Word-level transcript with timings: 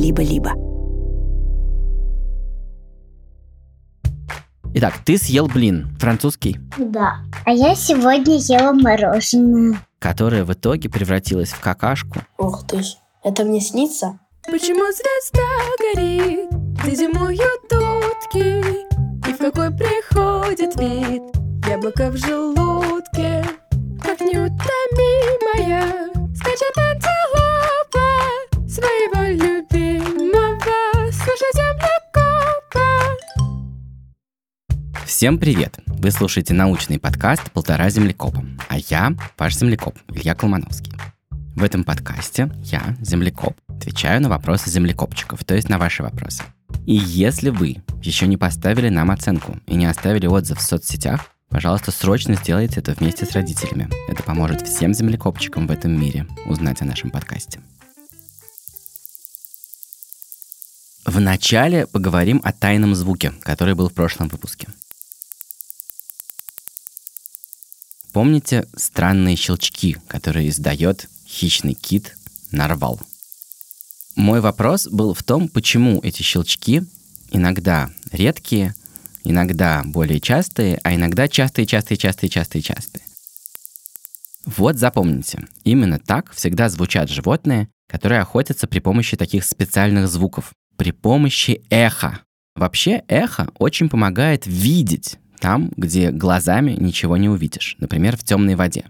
либо-либо. 0.00 0.52
Итак, 4.72 4.94
ты 5.04 5.18
съел 5.18 5.48
блин, 5.48 5.88
французский, 5.98 6.58
Да. 6.78 7.16
А 7.44 7.50
я 7.50 7.74
сегодня 7.74 8.36
ела 8.36 8.72
мороженое. 8.72 9.78
которое 9.98 10.44
в 10.44 10.52
итоге 10.52 10.88
превратилось 10.88 11.50
в 11.50 11.60
какашку. 11.60 12.20
Ух 12.38 12.64
ты 12.66 12.82
ж, 12.82 12.96
это 13.24 13.44
мне 13.44 13.60
снится? 13.60 14.18
Почему 14.46 14.84
звезда 14.92 15.50
горит, 15.78 16.50
где 16.82 16.94
зимуют 16.96 17.64
утки? 17.64 18.60
И 19.28 19.32
в 19.32 19.38
какой 19.38 19.70
приходит 19.70 20.76
вид 20.80 21.22
яблоко 21.68 22.10
в 22.10 22.16
желудке? 22.16 23.44
Как 24.02 24.20
неутомимая 24.20 25.82
скачет 26.34 26.78
антилопа 26.78 27.19
Всем 35.20 35.38
привет! 35.38 35.78
Вы 35.86 36.12
слушаете 36.12 36.54
научный 36.54 36.98
подкаст 36.98 37.50
«Полтора 37.52 37.90
землекопа», 37.90 38.42
а 38.70 38.78
я 38.78 39.12
ваш 39.36 39.54
землекоп 39.54 39.94
Илья 40.08 40.34
Колмановский. 40.34 40.94
В 41.54 41.62
этом 41.62 41.84
подкасте 41.84 42.50
я, 42.64 42.96
землекоп, 43.02 43.54
отвечаю 43.68 44.22
на 44.22 44.30
вопросы 44.30 44.70
землекопчиков, 44.70 45.44
то 45.44 45.54
есть 45.54 45.68
на 45.68 45.76
ваши 45.76 46.02
вопросы. 46.02 46.42
И 46.86 46.94
если 46.94 47.50
вы 47.50 47.82
еще 48.02 48.26
не 48.26 48.38
поставили 48.38 48.88
нам 48.88 49.10
оценку 49.10 49.58
и 49.66 49.74
не 49.74 49.84
оставили 49.84 50.26
отзыв 50.26 50.56
в 50.56 50.62
соцсетях, 50.62 51.26
пожалуйста, 51.50 51.90
срочно 51.90 52.34
сделайте 52.34 52.80
это 52.80 52.92
вместе 52.92 53.26
с 53.26 53.32
родителями. 53.32 53.90
Это 54.08 54.22
поможет 54.22 54.66
всем 54.66 54.94
землекопчикам 54.94 55.66
в 55.66 55.70
этом 55.70 56.00
мире 56.00 56.26
узнать 56.46 56.80
о 56.80 56.86
нашем 56.86 57.10
подкасте. 57.10 57.60
Вначале 61.04 61.86
поговорим 61.86 62.40
о 62.42 62.54
тайном 62.54 62.94
звуке, 62.94 63.34
который 63.42 63.74
был 63.74 63.90
в 63.90 63.92
прошлом 63.92 64.28
выпуске. 64.28 64.68
Помните 68.12 68.66
странные 68.76 69.36
щелчки, 69.36 69.96
которые 70.08 70.48
издает 70.48 71.08
хищный 71.26 71.74
кит 71.74 72.16
нарвал? 72.50 73.00
Мой 74.16 74.40
вопрос 74.40 74.88
был 74.88 75.14
в 75.14 75.22
том, 75.22 75.48
почему 75.48 76.00
эти 76.02 76.22
щелчки 76.22 76.82
иногда 77.30 77.90
редкие, 78.10 78.74
иногда 79.22 79.82
более 79.84 80.20
частые, 80.20 80.80
а 80.82 80.94
иногда 80.94 81.28
частые, 81.28 81.66
частые, 81.66 81.96
частые, 81.96 82.28
частые, 82.30 82.62
частые. 82.62 83.02
Вот 84.44 84.76
запомните, 84.76 85.46
именно 85.62 86.00
так 86.00 86.32
всегда 86.32 86.68
звучат 86.68 87.08
животные, 87.08 87.68
которые 87.88 88.20
охотятся 88.20 88.66
при 88.66 88.80
помощи 88.80 89.16
таких 89.16 89.44
специальных 89.44 90.08
звуков, 90.08 90.52
при 90.76 90.90
помощи 90.90 91.62
эха. 91.70 92.20
Вообще 92.56 93.04
эхо 93.06 93.48
очень 93.58 93.88
помогает 93.88 94.46
видеть 94.46 95.19
там, 95.40 95.72
где 95.76 96.10
глазами 96.10 96.72
ничего 96.72 97.16
не 97.16 97.28
увидишь, 97.28 97.76
например, 97.78 98.16
в 98.16 98.22
темной 98.24 98.54
воде. 98.54 98.84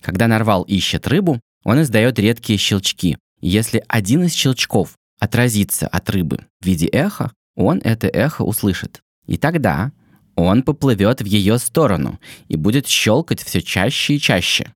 Когда 0.00 0.28
нарвал 0.28 0.62
ищет 0.62 1.06
рыбу, 1.08 1.40
он 1.64 1.82
издает 1.82 2.18
редкие 2.18 2.58
щелчки. 2.58 3.16
Если 3.40 3.84
один 3.88 4.24
из 4.24 4.34
щелчков 4.34 4.94
отразится 5.18 5.88
от 5.88 6.10
рыбы 6.10 6.38
в 6.60 6.66
виде 6.66 6.86
эха, 6.86 7.32
он 7.56 7.80
это 7.82 8.06
эхо 8.08 8.42
услышит. 8.42 9.00
И 9.26 9.36
тогда 9.36 9.92
он 10.34 10.62
поплывет 10.62 11.22
в 11.22 11.24
ее 11.24 11.58
сторону 11.58 12.18
и 12.48 12.56
будет 12.56 12.86
щелкать 12.86 13.42
все 13.42 13.62
чаще 13.62 14.14
и 14.14 14.20
чаще. 14.20 14.72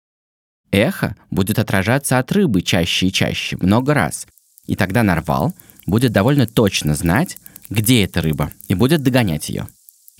Эхо 0.70 1.16
будет 1.30 1.58
отражаться 1.58 2.18
от 2.18 2.30
рыбы 2.32 2.62
чаще 2.62 3.06
и 3.06 3.12
чаще, 3.12 3.56
много 3.60 3.94
раз. 3.94 4.26
И 4.66 4.76
тогда 4.76 5.02
нарвал 5.02 5.54
будет 5.86 6.12
довольно 6.12 6.46
точно 6.46 6.94
знать, 6.94 7.38
где 7.70 8.04
эта 8.04 8.20
рыба, 8.20 8.52
и 8.68 8.74
будет 8.74 9.02
догонять 9.02 9.48
ее. 9.48 9.66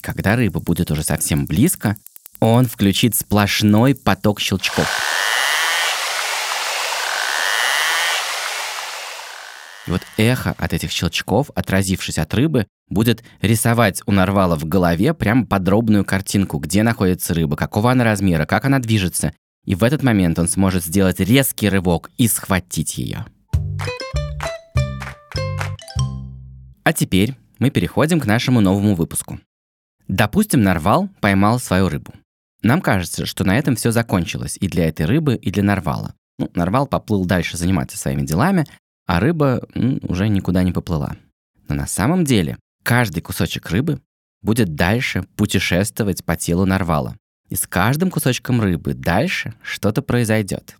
Когда 0.06 0.36
рыба 0.36 0.60
будет 0.60 0.92
уже 0.92 1.02
совсем 1.02 1.46
близко, 1.46 1.96
он 2.38 2.66
включит 2.66 3.16
сплошной 3.16 3.96
поток 3.96 4.38
щелчков. 4.38 4.86
И 9.88 9.90
вот 9.90 10.00
эхо 10.16 10.54
от 10.58 10.72
этих 10.72 10.92
щелчков, 10.92 11.50
отразившись 11.56 12.18
от 12.18 12.32
рыбы, 12.34 12.68
будет 12.88 13.24
рисовать 13.42 14.00
у 14.06 14.12
нарвала 14.12 14.54
в 14.54 14.64
голове 14.64 15.12
прям 15.12 15.44
подробную 15.44 16.04
картинку, 16.04 16.58
где 16.58 16.84
находится 16.84 17.34
рыба, 17.34 17.56
какого 17.56 17.90
она 17.90 18.04
размера, 18.04 18.46
как 18.46 18.64
она 18.64 18.78
движется. 18.78 19.32
И 19.64 19.74
в 19.74 19.82
этот 19.82 20.04
момент 20.04 20.38
он 20.38 20.46
сможет 20.46 20.84
сделать 20.84 21.18
резкий 21.18 21.68
рывок 21.68 22.12
и 22.16 22.28
схватить 22.28 22.96
ее. 22.96 23.26
А 26.84 26.92
теперь 26.92 27.34
мы 27.58 27.70
переходим 27.70 28.20
к 28.20 28.26
нашему 28.26 28.60
новому 28.60 28.94
выпуску. 28.94 29.40
Допустим, 30.08 30.62
нарвал 30.62 31.08
поймал 31.20 31.58
свою 31.58 31.88
рыбу. 31.88 32.12
Нам 32.62 32.80
кажется, 32.80 33.26
что 33.26 33.44
на 33.44 33.58
этом 33.58 33.76
все 33.76 33.90
закончилось 33.90 34.56
и 34.60 34.68
для 34.68 34.88
этой 34.88 35.06
рыбы, 35.06 35.36
и 35.36 35.50
для 35.50 35.62
нарвала. 35.62 36.14
Ну, 36.38 36.50
нарвал 36.54 36.86
поплыл 36.86 37.24
дальше 37.24 37.56
заниматься 37.56 37.96
своими 37.96 38.22
делами, 38.22 38.66
а 39.06 39.20
рыба 39.20 39.66
м, 39.74 40.00
уже 40.02 40.28
никуда 40.28 40.62
не 40.62 40.72
поплыла. 40.72 41.16
Но 41.68 41.74
на 41.74 41.86
самом 41.86 42.24
деле 42.24 42.58
каждый 42.82 43.20
кусочек 43.20 43.70
рыбы 43.70 44.00
будет 44.42 44.74
дальше 44.74 45.24
путешествовать 45.36 46.24
по 46.24 46.36
телу 46.36 46.66
нарвала. 46.66 47.16
И 47.48 47.54
с 47.54 47.66
каждым 47.66 48.10
кусочком 48.10 48.60
рыбы 48.60 48.94
дальше 48.94 49.54
что-то 49.62 50.02
произойдет. 50.02 50.76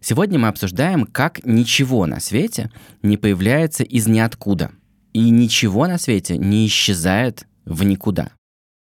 Сегодня 0.00 0.38
мы 0.38 0.48
обсуждаем, 0.48 1.06
как 1.06 1.44
ничего 1.44 2.06
на 2.06 2.20
свете 2.20 2.70
не 3.02 3.16
появляется 3.16 3.84
из 3.84 4.06
ниоткуда. 4.06 4.70
И 5.12 5.30
ничего 5.30 5.86
на 5.86 5.98
свете 5.98 6.36
не 6.36 6.66
исчезает 6.66 7.46
в 7.64 7.82
никуда. 7.82 8.30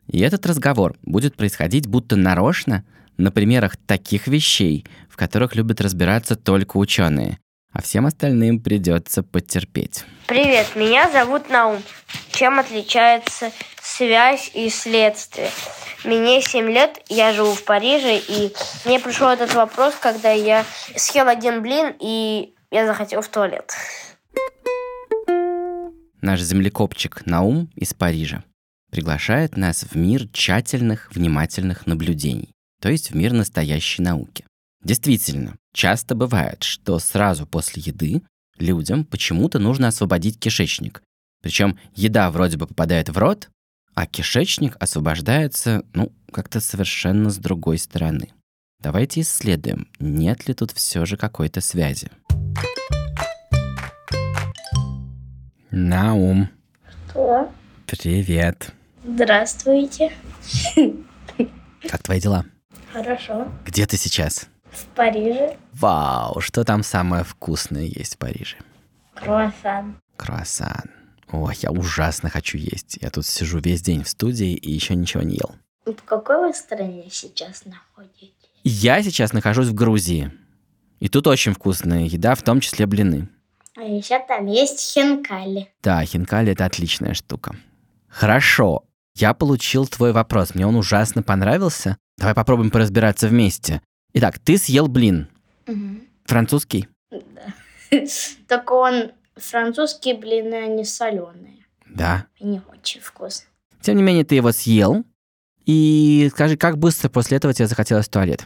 И 0.08 0.20
этот 0.20 0.46
разговор 0.46 0.96
будет 1.02 1.36
происходить 1.36 1.86
будто 1.86 2.16
нарочно 2.16 2.84
на 3.16 3.30
примерах 3.30 3.76
таких 3.76 4.26
вещей, 4.26 4.84
в 5.08 5.16
которых 5.16 5.54
любят 5.54 5.80
разбираться 5.80 6.36
только 6.36 6.76
ученые, 6.76 7.38
а 7.72 7.82
всем 7.82 8.06
остальным 8.06 8.60
придется 8.60 9.22
потерпеть. 9.22 10.04
Привет, 10.26 10.76
меня 10.76 11.10
зовут 11.10 11.50
Наум. 11.50 11.82
Чем 12.30 12.58
отличается 12.58 13.50
связь 13.80 14.50
и 14.54 14.68
следствие? 14.68 15.50
Мне 16.04 16.40
7 16.42 16.70
лет, 16.70 17.02
я 17.08 17.32
живу 17.32 17.54
в 17.54 17.64
Париже, 17.64 18.18
и 18.18 18.52
мне 18.84 19.00
пришел 19.00 19.28
этот 19.28 19.54
вопрос, 19.54 19.94
когда 20.00 20.30
я 20.30 20.64
съел 20.94 21.26
один 21.28 21.62
блин, 21.62 21.94
и 21.98 22.54
я 22.70 22.86
захотел 22.86 23.22
в 23.22 23.28
туалет. 23.28 23.72
Наш 26.20 26.40
землекопчик 26.40 27.24
Наум 27.26 27.70
из 27.76 27.94
Парижа 27.94 28.44
приглашает 28.90 29.56
нас 29.56 29.84
в 29.84 29.94
мир 29.96 30.28
тщательных, 30.28 31.10
внимательных 31.14 31.86
наблюдений, 31.86 32.50
то 32.80 32.88
есть 32.88 33.10
в 33.10 33.16
мир 33.16 33.32
настоящей 33.32 34.02
науки. 34.02 34.44
Действительно, 34.82 35.56
часто 35.72 36.14
бывает, 36.14 36.62
что 36.62 36.98
сразу 36.98 37.46
после 37.46 37.82
еды 37.82 38.22
людям 38.58 39.04
почему-то 39.04 39.58
нужно 39.58 39.88
освободить 39.88 40.38
кишечник. 40.38 41.02
Причем 41.42 41.78
еда 41.94 42.30
вроде 42.30 42.56
бы 42.56 42.66
попадает 42.66 43.08
в 43.08 43.18
рот, 43.18 43.48
а 43.94 44.06
кишечник 44.06 44.76
освобождается, 44.78 45.84
ну, 45.92 46.12
как-то 46.32 46.60
совершенно 46.60 47.30
с 47.30 47.38
другой 47.38 47.78
стороны. 47.78 48.28
Давайте 48.80 49.22
исследуем, 49.22 49.88
нет 49.98 50.46
ли 50.48 50.54
тут 50.54 50.70
все 50.72 51.06
же 51.06 51.16
какой-то 51.16 51.60
связи. 51.60 52.10
Наум, 55.70 56.48
Что? 57.10 57.50
Привет. 57.86 58.72
Здравствуйте. 59.04 60.12
Как 61.88 62.02
твои 62.02 62.20
дела? 62.20 62.44
Хорошо. 62.92 63.48
Где 63.64 63.86
ты 63.86 63.96
сейчас? 63.96 64.48
В 64.70 64.84
Париже 64.94 65.56
Вау, 65.72 66.40
что 66.40 66.64
там 66.64 66.82
самое 66.82 67.24
вкусное 67.24 67.84
есть 67.84 68.14
в 68.14 68.18
Париже? 68.18 68.56
круассан. 69.14 69.98
Круассан. 70.16 70.90
Ой, 71.32 71.54
я 71.60 71.70
ужасно 71.70 72.28
хочу 72.28 72.58
есть. 72.58 72.98
Я 73.00 73.10
тут 73.10 73.24
сижу 73.26 73.58
весь 73.60 73.80
день 73.82 74.02
в 74.04 74.08
студии 74.08 74.54
и 74.54 74.70
еще 74.70 74.94
ничего 74.94 75.22
не 75.22 75.36
ел. 75.36 75.54
В 75.86 76.02
какой 76.04 76.40
вы 76.48 76.54
стране 76.54 77.08
сейчас 77.10 77.64
находитесь? 77.64 78.34
Я 78.64 79.02
сейчас 79.02 79.32
нахожусь 79.32 79.68
в 79.68 79.74
Грузии. 79.74 80.32
И 80.98 81.08
тут 81.08 81.26
очень 81.26 81.52
вкусная 81.54 82.04
еда, 82.04 82.34
в 82.34 82.42
том 82.42 82.60
числе 82.60 82.86
блины. 82.86 83.28
А 83.76 83.82
еще 83.82 84.18
там 84.26 84.46
есть 84.46 84.80
хинкали. 84.80 85.68
Да, 85.82 86.04
хинкали 86.04 86.52
это 86.52 86.64
отличная 86.64 87.14
штука. 87.14 87.56
Хорошо, 88.08 88.84
я 89.14 89.34
получил 89.34 89.86
твой 89.86 90.12
вопрос. 90.12 90.54
Мне 90.54 90.66
он 90.66 90.76
ужасно 90.76 91.22
понравился. 91.22 91.96
Давай 92.18 92.34
попробуем 92.34 92.70
поразбираться 92.70 93.28
вместе. 93.28 93.82
Итак, 94.12 94.38
ты 94.38 94.58
съел 94.58 94.88
блин. 94.88 95.28
Французский? 96.24 96.88
Только 98.48 98.72
он 98.72 99.12
французские 99.36 100.16
блины, 100.16 100.54
они 100.54 100.84
соленые. 100.84 101.66
Да. 101.88 102.26
И 102.36 102.46
не 102.46 102.60
очень 102.72 103.00
вкусно. 103.00 103.46
Тем 103.80 103.96
не 103.96 104.02
менее, 104.02 104.24
ты 104.24 104.34
его 104.34 104.52
съел. 104.52 105.04
И 105.64 106.30
скажи, 106.32 106.56
как 106.56 106.78
быстро 106.78 107.08
после 107.08 107.36
этого 107.36 107.52
тебе 107.52 107.66
захотелось 107.66 108.06
в 108.06 108.10
туалет? 108.10 108.44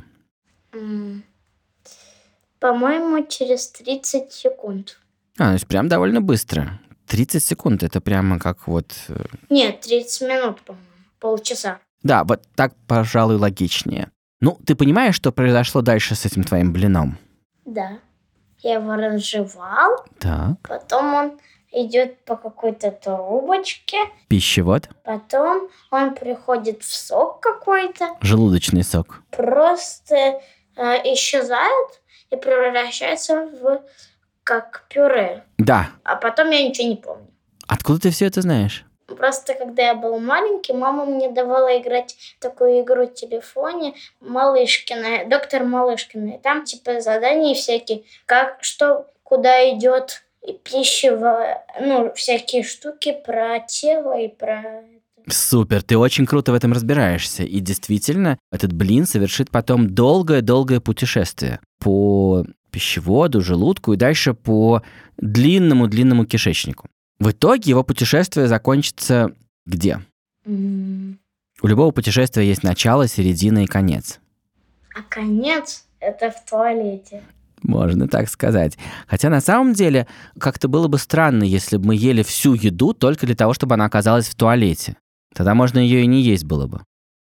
По-моему, 2.59 3.27
через 3.27 3.69
30 3.71 4.33
секунд. 4.33 5.01
А, 5.39 5.49
то 5.49 5.53
есть 5.55 5.67
прям 5.67 5.89
довольно 5.89 6.21
быстро. 6.21 6.81
30 7.11 7.43
секунд, 7.43 7.83
это 7.83 8.01
прямо 8.01 8.39
как 8.39 8.67
вот... 8.69 8.93
э, 9.09 9.25
Нет, 9.51 9.81
30 9.81 10.29
минут, 10.29 10.61
по-моему. 10.62 10.87
Полчаса. 11.19 11.79
Да, 12.03 12.23
вот 12.25 12.43
так, 12.55 12.73
пожалуй, 12.87 13.37
логичнее. 13.37 14.11
Ну, 14.41 14.59
ты 14.67 14.75
понимаешь, 14.75 15.17
что 15.17 15.33
произошло 15.33 15.83
дальше 15.83 16.15
с 16.15 16.25
этим 16.25 16.45
твоим 16.45 16.73
блином? 16.73 17.19
Да. 17.67 17.99
Я 18.61 18.75
его 18.75 18.95
разжевал, 18.95 20.05
Так. 20.19 20.57
потом 20.62 21.15
он 21.15 21.39
идет 21.73 22.25
по 22.25 22.37
какой-то 22.37 22.91
трубочке, 22.91 23.97
Пищевод, 24.29 24.89
потом 25.05 25.69
он 25.91 26.15
приходит 26.15 26.83
в 26.83 26.95
сок 26.95 27.41
какой-то, 27.41 28.17
желудочный 28.21 28.83
сок. 28.83 29.23
просто 29.31 30.15
э, 30.77 31.12
исчезает 31.15 32.01
и 32.31 32.37
превращается 32.37 33.47
в 33.47 33.83
как 34.50 34.82
пюре. 34.88 35.44
Да. 35.58 35.91
А 36.02 36.17
потом 36.17 36.50
я 36.50 36.67
ничего 36.67 36.88
не 36.88 36.97
помню. 36.97 37.29
Откуда 37.69 38.00
ты 38.00 38.11
все 38.11 38.26
это 38.26 38.43
знаешь? 38.43 38.85
Просто 39.06 39.55
когда 39.55 39.82
я 39.85 39.94
был 39.94 40.19
маленький, 40.19 40.73
мама 40.73 41.05
мне 41.05 41.31
давала 41.31 41.79
играть 41.79 42.17
такую 42.41 42.82
игру 42.82 43.06
в 43.06 43.14
телефоне 43.14 43.94
Малышкина, 44.20 45.31
доктор 45.31 45.62
Малышкина. 45.62 46.31
И 46.31 46.38
там 46.38 46.64
типа 46.64 47.00
задания 47.00 47.55
всякие, 47.55 48.02
как, 48.26 48.58
что, 48.62 49.06
куда 49.23 49.70
идет 49.70 50.25
и 50.44 50.52
пищево, 50.52 51.62
ну, 51.81 52.12
всякие 52.14 52.64
штуки 52.64 53.17
про 53.25 53.61
тело 53.61 54.19
и 54.19 54.26
про... 54.26 54.82
Супер, 55.29 55.85
ты 55.85 55.97
очень 55.97 56.26
круто 56.26 56.50
в 56.50 56.56
этом 56.56 56.73
разбираешься. 56.73 57.44
И 57.44 57.61
действительно, 57.61 58.37
этот 58.50 58.73
блин 58.73 59.06
совершит 59.06 59.50
потом 59.52 59.94
долгое-долгое 59.94 60.81
путешествие 60.81 61.61
по 61.79 62.44
пищеводу, 62.70 63.40
желудку 63.40 63.93
и 63.93 63.96
дальше 63.96 64.34
по 64.34 64.82
длинному-длинному 65.19 66.25
кишечнику. 66.25 66.88
В 67.19 67.31
итоге 67.31 67.70
его 67.70 67.84
путешествие 67.84 68.49
закончится 68.49 69.34
где? 69.67 70.00
У 70.46 71.67
любого 71.67 71.90
путешествия 71.90 72.46
есть 72.46 72.62
начало, 72.62 73.06
середина 73.06 73.64
и 73.64 73.67
конец. 73.67 74.20
А 74.94 75.02
конец 75.02 75.84
это 76.00 76.31
в 76.31 76.49
туалете. 76.49 77.22
Можно 77.62 78.08
так 78.08 78.28
сказать. 78.31 78.78
Хотя 79.06 79.28
на 79.28 79.40
самом 79.40 79.75
деле 79.75 80.06
как-то 80.38 80.69
было 80.69 80.88
бы 80.88 80.99
странно, 80.99 81.44
если 81.44 81.76
бы 81.76 81.88
мы 81.88 81.96
ели 81.96 82.23
всю 82.23 82.55
еду 82.55 82.94
только 82.94 83.26
для 83.26 83.37
того, 83.37 83.52
чтобы 83.52 83.75
она 83.75 83.84
оказалась 83.84 84.28
в 84.28 84.34
туалете. 84.34 84.96
Тогда 85.34 85.55
можно 85.55 85.78
ее 85.78 86.02
и 86.02 86.06
не 86.06 86.23
есть 86.23 86.44
было 86.44 86.66
бы. 86.66 86.81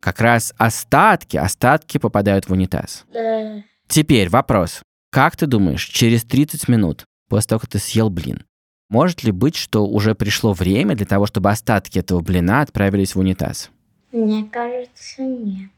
Как 0.02 0.20
раз 0.20 0.54
остатки, 0.58 1.38
остатки 1.38 1.98
попадают 1.98 2.48
в 2.48 2.52
унитаз. 2.52 3.06
Да. 3.12 3.64
Теперь 3.88 4.30
вопрос. 4.30 4.82
Как 5.12 5.36
ты 5.36 5.48
думаешь, 5.48 5.86
через 5.86 6.24
30 6.24 6.68
минут 6.68 7.06
после 7.30 7.50
того, 7.50 7.60
как 7.60 7.70
ты 7.70 7.80
съел 7.80 8.10
блин, 8.10 8.44
может 8.90 9.24
ли 9.24 9.32
быть, 9.32 9.56
что 9.56 9.86
уже 9.86 10.16
пришло 10.16 10.54
время 10.54 10.96
для 10.96 11.06
того, 11.06 11.26
чтобы 11.26 11.50
остатки 11.50 12.00
этого 12.00 12.22
блина 12.22 12.62
отправились 12.62 13.16
в 13.16 13.20
унитаз? 13.20 13.70
Мне 14.12 14.46
кажется, 14.46 15.22
нет. 15.22 15.70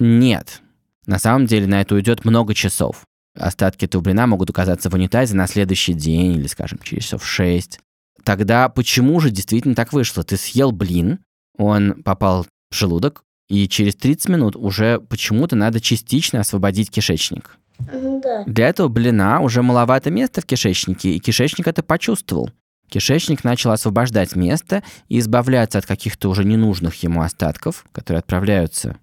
Нет. 0.00 0.60
На 1.06 1.18
самом 1.18 1.46
деле 1.46 1.66
на 1.66 1.80
это 1.80 1.94
уйдет 1.94 2.24
много 2.24 2.54
часов. 2.54 3.04
Остатки 3.36 3.84
этого 3.84 4.02
блина 4.02 4.26
могут 4.26 4.50
оказаться 4.50 4.90
в 4.90 4.94
унитазе 4.94 5.36
на 5.36 5.46
следующий 5.46 5.92
день 5.92 6.36
или, 6.36 6.46
скажем, 6.46 6.78
через 6.82 7.04
часов 7.04 7.26
6. 7.26 7.80
Тогда 8.24 8.68
почему 8.68 9.20
же 9.20 9.30
действительно 9.30 9.74
так 9.74 9.92
вышло? 9.92 10.24
Ты 10.24 10.36
съел 10.36 10.72
блин, 10.72 11.20
он 11.56 12.02
попал 12.02 12.44
в 12.70 12.74
желудок, 12.74 13.22
и 13.48 13.68
через 13.68 13.94
30 13.96 14.28
минут 14.30 14.56
уже 14.56 14.98
почему-то 14.98 15.56
надо 15.56 15.80
частично 15.80 16.40
освободить 16.40 16.90
кишечник. 16.90 17.58
Да. 17.78 18.44
Для 18.46 18.68
этого 18.68 18.88
блина 18.88 19.40
уже 19.40 19.62
маловато 19.62 20.10
места 20.10 20.40
в 20.40 20.46
кишечнике, 20.46 21.10
и 21.10 21.18
кишечник 21.18 21.66
это 21.66 21.82
почувствовал. 21.82 22.50
Кишечник 22.88 23.44
начал 23.44 23.70
освобождать 23.70 24.36
место 24.36 24.82
и 25.08 25.18
избавляться 25.18 25.78
от 25.78 25.86
каких-то 25.86 26.28
уже 26.28 26.44
ненужных 26.44 27.02
ему 27.02 27.22
остатков, 27.22 27.84
которые 27.92 28.20
отправляются 28.20 28.96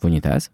в 0.00 0.06
унитаз, 0.06 0.50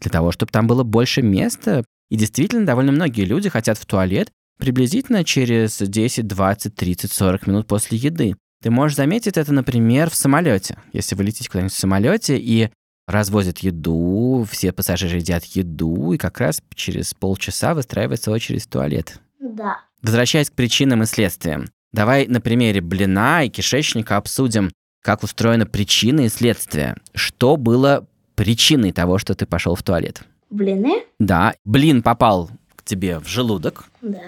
для 0.00 0.10
того, 0.10 0.32
чтобы 0.32 0.52
там 0.52 0.66
было 0.66 0.82
больше 0.82 1.22
места. 1.22 1.84
И 2.10 2.16
действительно, 2.16 2.66
довольно 2.66 2.92
многие 2.92 3.24
люди 3.24 3.48
хотят 3.48 3.78
в 3.78 3.86
туалет 3.86 4.30
приблизительно 4.58 5.24
через 5.24 5.78
10, 5.78 6.26
20, 6.26 6.74
30, 6.74 7.12
40 7.12 7.46
минут 7.46 7.66
после 7.66 7.98
еды. 7.98 8.36
Ты 8.62 8.70
можешь 8.70 8.96
заметить 8.96 9.36
это, 9.36 9.52
например, 9.52 10.10
в 10.10 10.14
самолете. 10.14 10.78
Если 10.92 11.14
вы 11.14 11.24
летите 11.24 11.48
куда-нибудь 11.48 11.74
в 11.74 11.78
самолете 11.78 12.38
и 12.38 12.70
развозят 13.06 13.58
еду, 13.58 14.46
все 14.50 14.72
пассажиры 14.72 15.16
едят 15.16 15.44
еду, 15.44 16.12
и 16.12 16.18
как 16.18 16.38
раз 16.40 16.62
через 16.74 17.14
полчаса 17.14 17.74
выстраивается 17.74 18.30
очередь 18.30 18.64
в 18.64 18.68
туалет. 18.68 19.20
Да. 19.40 19.78
Возвращаясь 20.02 20.50
к 20.50 20.54
причинам 20.54 21.02
и 21.02 21.06
следствиям, 21.06 21.66
давай 21.92 22.26
на 22.26 22.40
примере 22.40 22.80
блина 22.80 23.44
и 23.44 23.48
кишечника 23.50 24.16
обсудим, 24.16 24.70
как 25.02 25.22
устроены 25.22 25.66
причины 25.66 26.26
и 26.26 26.28
следствия. 26.30 26.96
Что 27.14 27.56
было 27.56 28.06
причиной 28.36 28.92
того, 28.92 29.18
что 29.18 29.34
ты 29.34 29.44
пошел 29.46 29.74
в 29.74 29.82
туалет? 29.82 30.22
Блины? 30.50 31.04
Да, 31.18 31.54
блин 31.64 32.02
попал 32.02 32.50
к 32.76 32.82
тебе 32.84 33.18
в 33.18 33.26
желудок, 33.26 33.84
Да. 34.02 34.20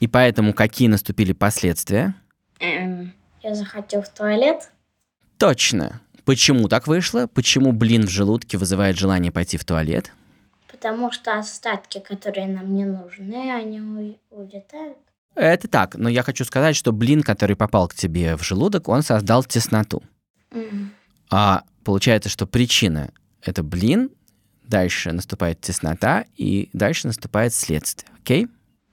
и 0.00 0.06
поэтому 0.06 0.52
какие 0.52 0.88
наступили 0.88 1.32
последствия? 1.32 2.14
Эм, 2.58 3.12
я 3.42 3.54
захотел 3.54 4.02
в 4.02 4.08
туалет. 4.08 4.70
Точно. 5.38 6.00
Почему 6.24 6.68
так 6.68 6.86
вышло? 6.86 7.26
Почему 7.26 7.72
блин 7.72 8.06
в 8.06 8.10
желудке 8.10 8.58
вызывает 8.58 8.96
желание 8.96 9.32
пойти 9.32 9.56
в 9.56 9.64
туалет? 9.64 10.12
Потому 10.70 11.12
что 11.12 11.38
остатки, 11.38 11.98
которые 12.00 12.46
нам 12.48 12.74
не 12.74 12.84
нужны, 12.84 13.52
они 13.52 14.18
улетают. 14.30 14.98
Это 15.34 15.66
так, 15.68 15.94
но 15.96 16.08
я 16.08 16.22
хочу 16.22 16.44
сказать, 16.44 16.76
что 16.76 16.92
блин, 16.92 17.22
который 17.22 17.56
попал 17.56 17.88
к 17.88 17.94
тебе 17.94 18.36
в 18.36 18.42
желудок, 18.42 18.88
он 18.88 19.02
создал 19.02 19.44
тесноту. 19.44 20.02
М, 20.50 20.92
А 21.30 21.62
получается, 21.84 22.28
что 22.28 22.46
причина– 22.46 23.10
это 23.42 23.62
блин, 23.62 24.10
дальше 24.64 25.12
наступает 25.12 25.60
теснота, 25.60 26.26
и 26.36 26.68
дальше 26.74 27.06
наступает 27.06 27.54
следствие. 27.54 28.10
Окей? 28.20 28.48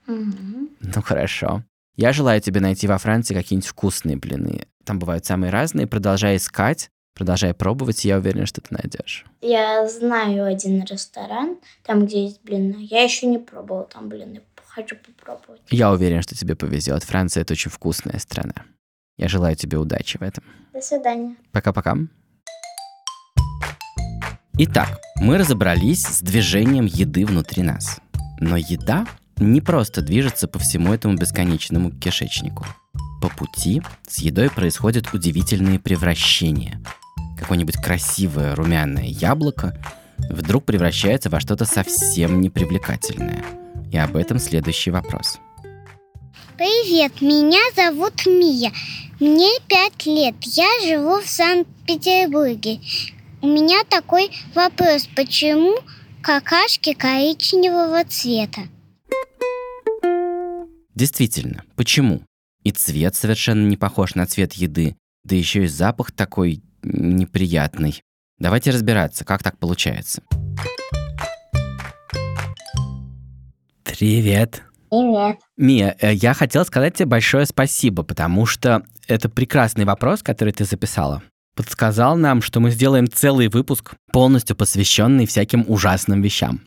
мгм. 0.07 0.69
Ну 0.79 1.01
хорошо. 1.01 1.63
Я 1.97 2.13
желаю 2.13 2.39
тебе 2.39 2.61
найти 2.61 2.87
во 2.87 2.97
Франции 2.97 3.33
какие-нибудь 3.33 3.67
вкусные 3.69 4.15
блины. 4.15 4.65
Там 4.85 4.97
бывают 4.99 5.25
самые 5.25 5.51
разные. 5.51 5.85
Продолжай 5.85 6.37
искать, 6.37 6.89
продолжай 7.13 7.53
пробовать, 7.53 8.05
и 8.05 8.07
я 8.07 8.17
уверен, 8.17 8.45
что 8.45 8.61
ты 8.61 8.67
найдешь. 8.71 9.25
Я 9.41 9.87
знаю 9.87 10.45
один 10.45 10.83
ресторан, 10.83 11.57
там, 11.83 12.05
где 12.05 12.23
есть 12.23 12.41
блины. 12.43 12.77
Я 12.79 13.03
еще 13.03 13.27
не 13.27 13.37
пробовала 13.37 13.85
там 13.85 14.09
блины. 14.09 14.41
Хочу 14.65 14.95
попробовать. 14.95 15.61
Я 15.71 15.91
уверен, 15.91 16.21
что 16.21 16.35
тебе 16.35 16.55
повезет. 16.55 17.03
Франция– 17.03 17.41
это 17.43 17.53
очень 17.53 17.71
вкусная 17.71 18.19
страна. 18.19 18.53
Я 19.17 19.27
желаю 19.27 19.55
тебе 19.55 19.77
удачи 19.77 20.17
в 20.17 20.21
этом. 20.21 20.43
До 20.71 20.79
свидания. 20.79 21.35
Пока-пока. 21.51 21.97
Итак, 24.57 24.99
мы 25.15 25.37
разобрались 25.37 26.05
с 26.05 26.21
движением 26.21 26.85
еды 26.85 27.25
внутри 27.25 27.63
нас. 27.63 27.99
Но 28.39 28.55
еда 28.57 29.05
не 29.37 29.59
просто 29.59 30.01
движется 30.01 30.47
по 30.47 30.59
всему 30.59 30.93
этому 30.93 31.15
бесконечному 31.15 31.91
кишечнику. 31.91 32.65
По 33.21 33.29
пути 33.29 33.81
с 34.07 34.19
едой 34.19 34.49
происходят 34.49 35.13
удивительные 35.13 35.79
превращения. 35.79 36.81
Какое-нибудь 37.39 37.77
красивое 37.77 38.53
румяное 38.53 39.05
яблоко 39.05 39.73
вдруг 40.29 40.65
превращается 40.65 41.29
во 41.29 41.39
что-то 41.39 41.65
совсем 41.65 42.41
непривлекательное. 42.41 43.43
И 43.91 43.97
об 43.97 44.17
этом 44.17 44.39
следующий 44.39 44.91
вопрос. 44.91 45.39
Привет, 46.57 47.21
меня 47.21 47.61
зовут 47.75 48.25
Мия. 48.25 48.71
Мне 49.19 49.49
пять 49.67 50.05
лет. 50.05 50.35
Я 50.43 50.69
живу 50.83 51.21
в 51.21 51.27
Санкт-Петербурге. 51.27 52.81
У 53.41 53.47
меня 53.47 53.83
такой 53.89 54.29
вопрос. 54.53 55.07
Почему 55.15 55.77
какашки 56.21 56.93
коричневого 56.93 58.03
цвета? 58.03 58.61
Действительно, 60.93 61.63
почему? 61.77 62.21
И 62.63 62.71
цвет 62.71 63.15
совершенно 63.15 63.65
не 63.65 63.77
похож 63.77 64.15
на 64.15 64.25
цвет 64.25 64.53
еды, 64.53 64.97
да 65.23 65.35
еще 65.35 65.63
и 65.63 65.67
запах 65.67 66.11
такой 66.11 66.61
неприятный. 66.83 68.03
Давайте 68.37 68.71
разбираться, 68.71 69.25
как 69.25 69.43
так 69.43 69.57
получается. 69.57 70.21
Привет. 73.83 74.63
Привет. 74.89 75.39
Мия, 75.57 75.95
э, 75.99 76.13
я 76.13 76.33
хотел 76.33 76.65
сказать 76.65 76.95
тебе 76.95 77.05
большое 77.05 77.45
спасибо, 77.45 78.03
потому 78.03 78.45
что 78.45 78.83
это 79.07 79.29
прекрасный 79.29 79.85
вопрос, 79.85 80.23
который 80.23 80.53
ты 80.53 80.65
записала. 80.65 81.21
Подсказал 81.55 82.15
нам, 82.15 82.41
что 82.41 82.59
мы 82.59 82.71
сделаем 82.71 83.09
целый 83.09 83.49
выпуск, 83.49 83.95
полностью 84.11 84.55
посвященный 84.55 85.25
всяким 85.25 85.65
ужасным 85.67 86.21
вещам. 86.21 86.61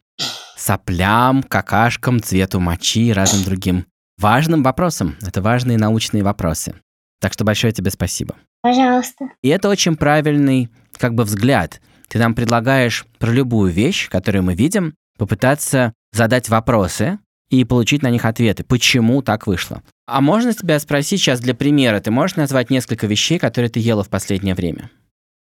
Соплям, 0.56 1.42
какашкам, 1.42 2.22
цвету 2.22 2.60
мочи 2.60 3.08
и 3.08 3.12
разным 3.12 3.44
другим 3.44 3.86
важным 4.18 4.62
вопросам. 4.62 5.16
Это 5.22 5.42
важные 5.42 5.78
научные 5.78 6.22
вопросы. 6.22 6.74
Так 7.20 7.32
что 7.32 7.44
большое 7.44 7.72
тебе 7.72 7.90
спасибо. 7.90 8.36
Пожалуйста. 8.62 9.26
И 9.42 9.48
это 9.48 9.68
очень 9.68 9.96
правильный 9.96 10.68
как 10.96 11.14
бы 11.14 11.24
взгляд. 11.24 11.80
Ты 12.08 12.18
нам 12.18 12.34
предлагаешь 12.34 13.06
про 13.18 13.30
любую 13.32 13.70
вещь, 13.72 14.08
которую 14.08 14.44
мы 14.44 14.54
видим, 14.54 14.94
попытаться 15.18 15.92
задать 16.12 16.48
вопросы 16.48 17.18
и 17.50 17.64
получить 17.64 18.02
на 18.02 18.10
них 18.10 18.24
ответы, 18.24 18.64
почему 18.64 19.22
так 19.22 19.46
вышло. 19.46 19.82
А 20.06 20.20
можно 20.20 20.52
тебя 20.54 20.78
спросить 20.78 21.20
сейчас 21.20 21.40
для 21.40 21.54
примера, 21.54 22.00
ты 22.00 22.10
можешь 22.10 22.36
назвать 22.36 22.70
несколько 22.70 23.06
вещей, 23.06 23.38
которые 23.38 23.70
ты 23.70 23.80
ела 23.80 24.04
в 24.04 24.08
последнее 24.08 24.54
время? 24.54 24.90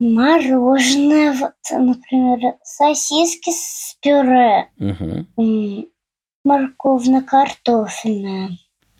Мороженое, 0.00 1.32
вот, 1.32 1.54
например, 1.70 2.54
сосиски 2.62 3.50
с 3.50 3.96
пюре, 4.00 4.68
Угу. 4.78 5.26
морковно-картофельное. 6.46 8.50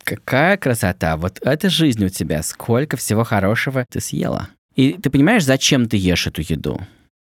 Какая 0.09 0.57
красота! 0.57 1.17
Вот 1.17 1.39
это 1.43 1.69
жизнь 1.69 2.03
у 2.03 2.09
тебя. 2.09 2.41
Сколько 2.41 2.97
всего 2.97 3.23
хорошего 3.23 3.85
ты 3.89 3.99
съела. 3.99 4.49
И 4.75 4.93
ты 4.93 5.09
понимаешь, 5.09 5.45
зачем 5.45 5.87
ты 5.87 5.97
ешь 5.97 6.25
эту 6.25 6.41
еду? 6.41 6.79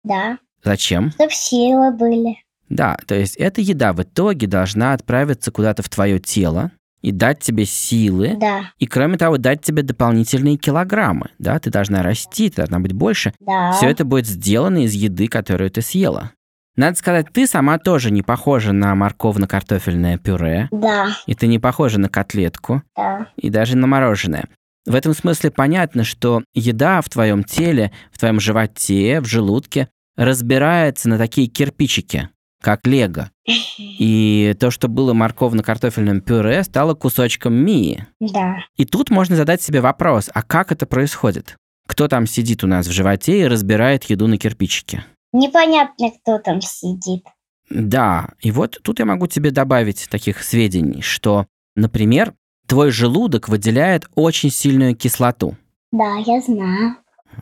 Да, 0.03 0.37
Зачем? 0.63 1.11
чтоб 1.11 1.31
силы 1.31 1.91
были. 1.91 2.37
Да, 2.69 2.97
то 3.07 3.15
есть 3.15 3.35
эта 3.35 3.59
еда 3.61 3.91
в 3.93 4.01
итоге 4.03 4.47
должна 4.47 4.93
отправиться 4.93 5.51
куда-то 5.51 5.83
в 5.83 5.89
твое 5.89 6.19
тело 6.19 6.71
и 7.01 7.11
дать 7.11 7.39
тебе 7.39 7.65
силы, 7.65 8.35
Да, 8.39 8.71
и 8.77 8.85
кроме 8.85 9.17
того 9.17 9.37
дать 9.37 9.61
тебе 9.61 9.83
дополнительные 9.83 10.57
килограммы, 10.57 11.31
да, 11.39 11.57
ты 11.59 11.69
должна 11.71 12.03
расти, 12.03 12.49
ты 12.49 12.57
должна 12.57 12.79
быть 12.79 12.93
больше. 12.93 13.33
да. 13.39 13.71
Все 13.73 13.87
это 13.89 14.05
будет 14.05 14.27
сделано 14.27 14.83
из 14.85 14.93
еды, 14.93 15.27
которую 15.27 15.71
ты 15.71 15.81
съела. 15.81 16.31
Надо 16.79 16.97
сказать, 16.97 17.25
ты 17.33 17.45
сама 17.45 17.77
тоже 17.77 18.09
не 18.09 18.21
похожа 18.21 18.71
на 18.71 18.95
морковно-картофельное 18.95 20.17
пюре, 20.17 20.69
Да, 20.71 21.09
и 21.25 21.35
ты 21.35 21.47
не 21.47 21.59
похожа 21.59 21.99
на 21.99 22.07
котлетку, 22.07 22.83
да. 22.95 23.27
и 23.35 23.49
даже 23.49 23.75
на 23.75 23.85
мороженое. 23.85 24.47
В 24.85 24.95
этом 24.95 25.13
смысле 25.13 25.51
понятно, 25.51 26.05
что 26.05 26.41
еда 26.53 27.01
в 27.01 27.09
твоем 27.09 27.43
теле, 27.43 27.91
в 28.13 28.17
твоем 28.17 28.39
животе, 28.39 29.19
в 29.19 29.25
желудке 29.25 29.89
разбирается 30.15 31.09
на 31.09 31.17
такие 31.17 31.47
кирпичики, 31.47 32.29
как 32.63 32.87
лего. 32.87 33.29
И 33.77 34.55
то, 34.57 34.71
что 34.71 34.87
было 34.87 35.13
морковно-картофельным 35.13 36.21
пюре, 36.21 36.63
стало 36.63 36.93
кусочком 36.93 37.55
мии. 37.55 38.07
Да. 38.21 38.59
И 38.77 38.85
тут 38.85 39.09
можно 39.09 39.35
задать 39.35 39.61
себе 39.61 39.81
вопрос, 39.81 40.29
а 40.33 40.43
как 40.43 40.71
это 40.71 40.85
происходит? 40.85 41.57
Кто 41.89 42.07
там 42.07 42.25
сидит 42.25 42.63
у 42.63 42.67
нас 42.67 42.87
в 42.87 42.91
животе 42.91 43.41
и 43.41 43.47
разбирает 43.47 44.05
еду 44.05 44.27
на 44.27 44.37
кирпичики? 44.37 45.03
Непонятно, 45.31 46.11
кто 46.11 46.39
там 46.39 46.61
сидит. 46.61 47.25
Да, 47.69 48.29
и 48.39 48.51
вот 48.51 48.79
тут 48.83 48.99
я 48.99 49.05
могу 49.05 49.27
тебе 49.27 49.51
добавить 49.51 50.07
таких 50.09 50.43
сведений, 50.43 51.01
что, 51.01 51.45
например, 51.75 52.33
твой 52.67 52.89
желудок 52.91 53.47
выделяет 53.47 54.07
очень 54.15 54.49
сильную 54.49 54.95
кислоту. 54.95 55.55
Да, 55.91 56.15
я 56.25 56.41
знаю. 56.41 56.95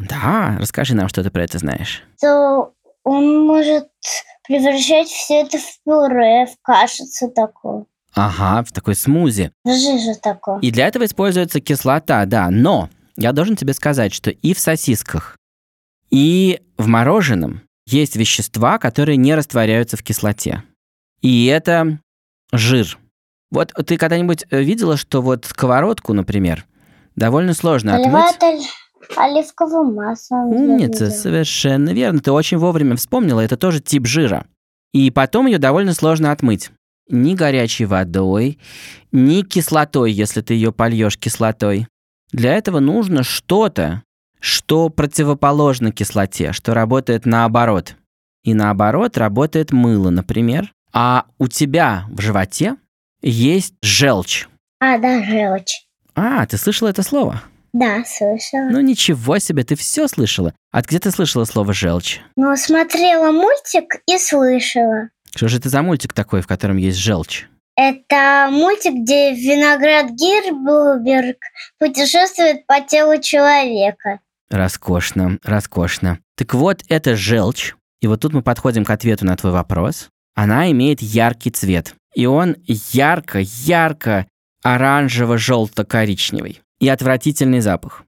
Да, 0.09 0.57
расскажи 0.59 0.95
нам, 0.95 1.07
что 1.07 1.23
ты 1.23 1.31
про 1.31 1.43
это 1.43 1.57
знаешь. 1.59 2.03
То 2.19 2.73
он 3.03 3.45
может 3.45 3.87
превращать 4.45 5.07
все 5.07 5.41
это 5.41 5.57
в 5.57 5.79
пюре, 5.85 6.45
в 6.45 6.55
кашицу 6.61 7.29
такую, 7.29 7.87
Ага, 8.13 8.63
в 8.65 8.71
такой 8.71 8.95
смузи. 8.95 9.51
в 9.63 9.69
жижу 9.69 10.19
такую. 10.21 10.59
И 10.59 10.71
для 10.71 10.87
этого 10.87 11.05
используется 11.05 11.59
кислота, 11.61 12.25
да, 12.25 12.49
но 12.49 12.89
я 13.15 13.31
должен 13.31 13.55
тебе 13.55 13.73
сказать, 13.73 14.13
что 14.13 14.29
и 14.31 14.53
в 14.53 14.59
сосисках, 14.59 15.37
и 16.09 16.61
в 16.77 16.87
мороженом 16.87 17.61
есть 17.87 18.15
вещества, 18.15 18.77
которые 18.77 19.17
не 19.17 19.33
растворяются 19.33 19.97
в 19.97 20.03
кислоте. 20.03 20.63
И 21.21 21.45
это 21.45 21.99
жир. 22.51 22.97
Вот 23.49 23.73
ты 23.85 23.97
когда-нибудь 23.97 24.45
э, 24.49 24.61
видела, 24.61 24.97
что 24.97 25.21
вот 25.21 25.45
сковородку, 25.45 26.13
например, 26.13 26.65
довольно 27.15 27.53
сложно 27.53 27.95
отмыть? 27.95 28.37
Поливают 28.39 28.67
оливковым 29.15 29.93
маслом. 29.95 30.47
Умница, 30.47 31.09
совершенно 31.09 31.91
верно. 31.93 32.19
Ты 32.19 32.31
очень 32.31 32.57
вовремя 32.57 32.95
вспомнила, 32.97 33.39
это 33.39 33.57
тоже 33.57 33.79
тип 33.79 34.05
жира. 34.05 34.45
И 34.93 35.09
потом 35.11 35.47
ее 35.47 35.57
довольно 35.57 35.93
сложно 35.93 36.31
отмыть. 36.31 36.71
Ни 37.09 37.35
горячей 37.35 37.85
водой, 37.85 38.59
ни 39.11 39.41
кислотой, 39.41 40.11
если 40.11 40.41
ты 40.41 40.55
ее 40.55 40.73
польешь 40.73 41.17
кислотой. 41.17 41.87
Для 42.33 42.53
этого 42.53 42.79
нужно 42.79 43.23
что-то, 43.23 44.03
что 44.39 44.89
противоположно 44.89 45.91
кислоте, 45.91 46.53
что 46.53 46.73
работает 46.73 47.25
наоборот. 47.25 47.95
И 48.43 48.53
наоборот 48.53 49.17
работает 49.17 49.71
мыло, 49.71 50.09
например. 50.09 50.73
А 50.93 51.25
у 51.37 51.47
тебя 51.47 52.05
в 52.09 52.21
животе 52.21 52.77
есть 53.21 53.73
желчь. 53.81 54.47
А, 54.79 54.97
да, 54.97 55.23
желчь. 55.23 55.85
А, 56.15 56.45
ты 56.45 56.57
слышала 56.57 56.89
это 56.89 57.03
слово? 57.03 57.43
Да, 57.73 58.03
слышала. 58.05 58.69
Ну 58.71 58.79
ничего 58.79 59.37
себе, 59.39 59.63
ты 59.63 59.75
все 59.75 60.07
слышала. 60.07 60.53
А 60.71 60.81
где 60.81 60.99
ты 60.99 61.11
слышала 61.11 61.45
слово 61.45 61.73
желчь? 61.73 62.21
Ну, 62.35 62.55
смотрела 62.55 63.31
мультик 63.31 64.01
и 64.07 64.17
слышала. 64.17 65.09
Что 65.35 65.47
же 65.47 65.57
это 65.57 65.69
за 65.69 65.81
мультик 65.81 66.13
такой, 66.13 66.41
в 66.41 66.47
котором 66.47 66.77
есть 66.77 66.97
желчь? 66.97 67.47
Это 67.75 68.49
мультик, 68.51 68.93
где 68.93 69.33
Виноград 69.33 70.09
Гирблберг 70.09 71.37
путешествует 71.77 72.65
по 72.65 72.81
телу 72.81 73.21
человека. 73.21 74.19
Роскошно, 74.49 75.39
роскошно. 75.43 76.19
Так 76.35 76.53
вот, 76.53 76.83
это 76.87 77.15
желчь. 77.15 77.75
И 78.01 78.07
вот 78.07 78.21
тут 78.21 78.33
мы 78.33 78.41
подходим 78.41 78.85
к 78.85 78.89
ответу 78.89 79.25
на 79.25 79.35
твой 79.35 79.51
вопрос. 79.51 80.09
Она 80.35 80.71
имеет 80.71 81.01
яркий 81.01 81.51
цвет. 81.51 81.95
И 82.15 82.25
он 82.25 82.55
ярко-ярко 82.65 84.27
оранжево-желто-коричневый. 84.63 86.61
И 86.79 86.87
отвратительный 86.87 87.59
запах. 87.61 88.03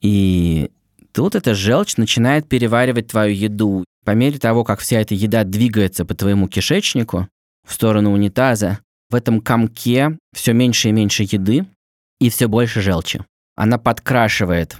И 0.00 0.70
тут 1.12 1.34
эта 1.34 1.54
желчь 1.54 1.96
начинает 1.96 2.48
переваривать 2.48 3.08
твою 3.08 3.34
еду. 3.34 3.84
По 4.04 4.12
мере 4.12 4.38
того, 4.38 4.64
как 4.64 4.80
вся 4.80 5.00
эта 5.00 5.14
еда 5.14 5.44
двигается 5.44 6.04
по 6.04 6.14
твоему 6.14 6.48
кишечнику 6.48 7.28
в 7.66 7.72
сторону 7.72 8.12
унитаза, 8.12 8.80
в 9.10 9.14
этом 9.14 9.40
комке 9.40 10.18
все 10.32 10.52
меньше 10.52 10.88
и 10.88 10.92
меньше 10.92 11.22
еды 11.24 11.66
и 12.18 12.30
все 12.30 12.48
больше 12.48 12.80
желчи. 12.80 13.20
Она 13.54 13.78
подкрашивает 13.78 14.78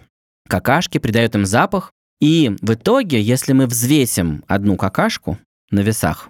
какашки, 0.53 0.99
придает 0.99 1.35
им 1.35 1.47
запах. 1.47 1.91
И 2.21 2.55
в 2.61 2.75
итоге, 2.75 3.21
если 3.21 3.53
мы 3.55 3.67
взвесим 3.67 4.45
одну 4.47 4.77
какашку 4.77 5.39
на 5.71 5.81
весах, 5.81 6.29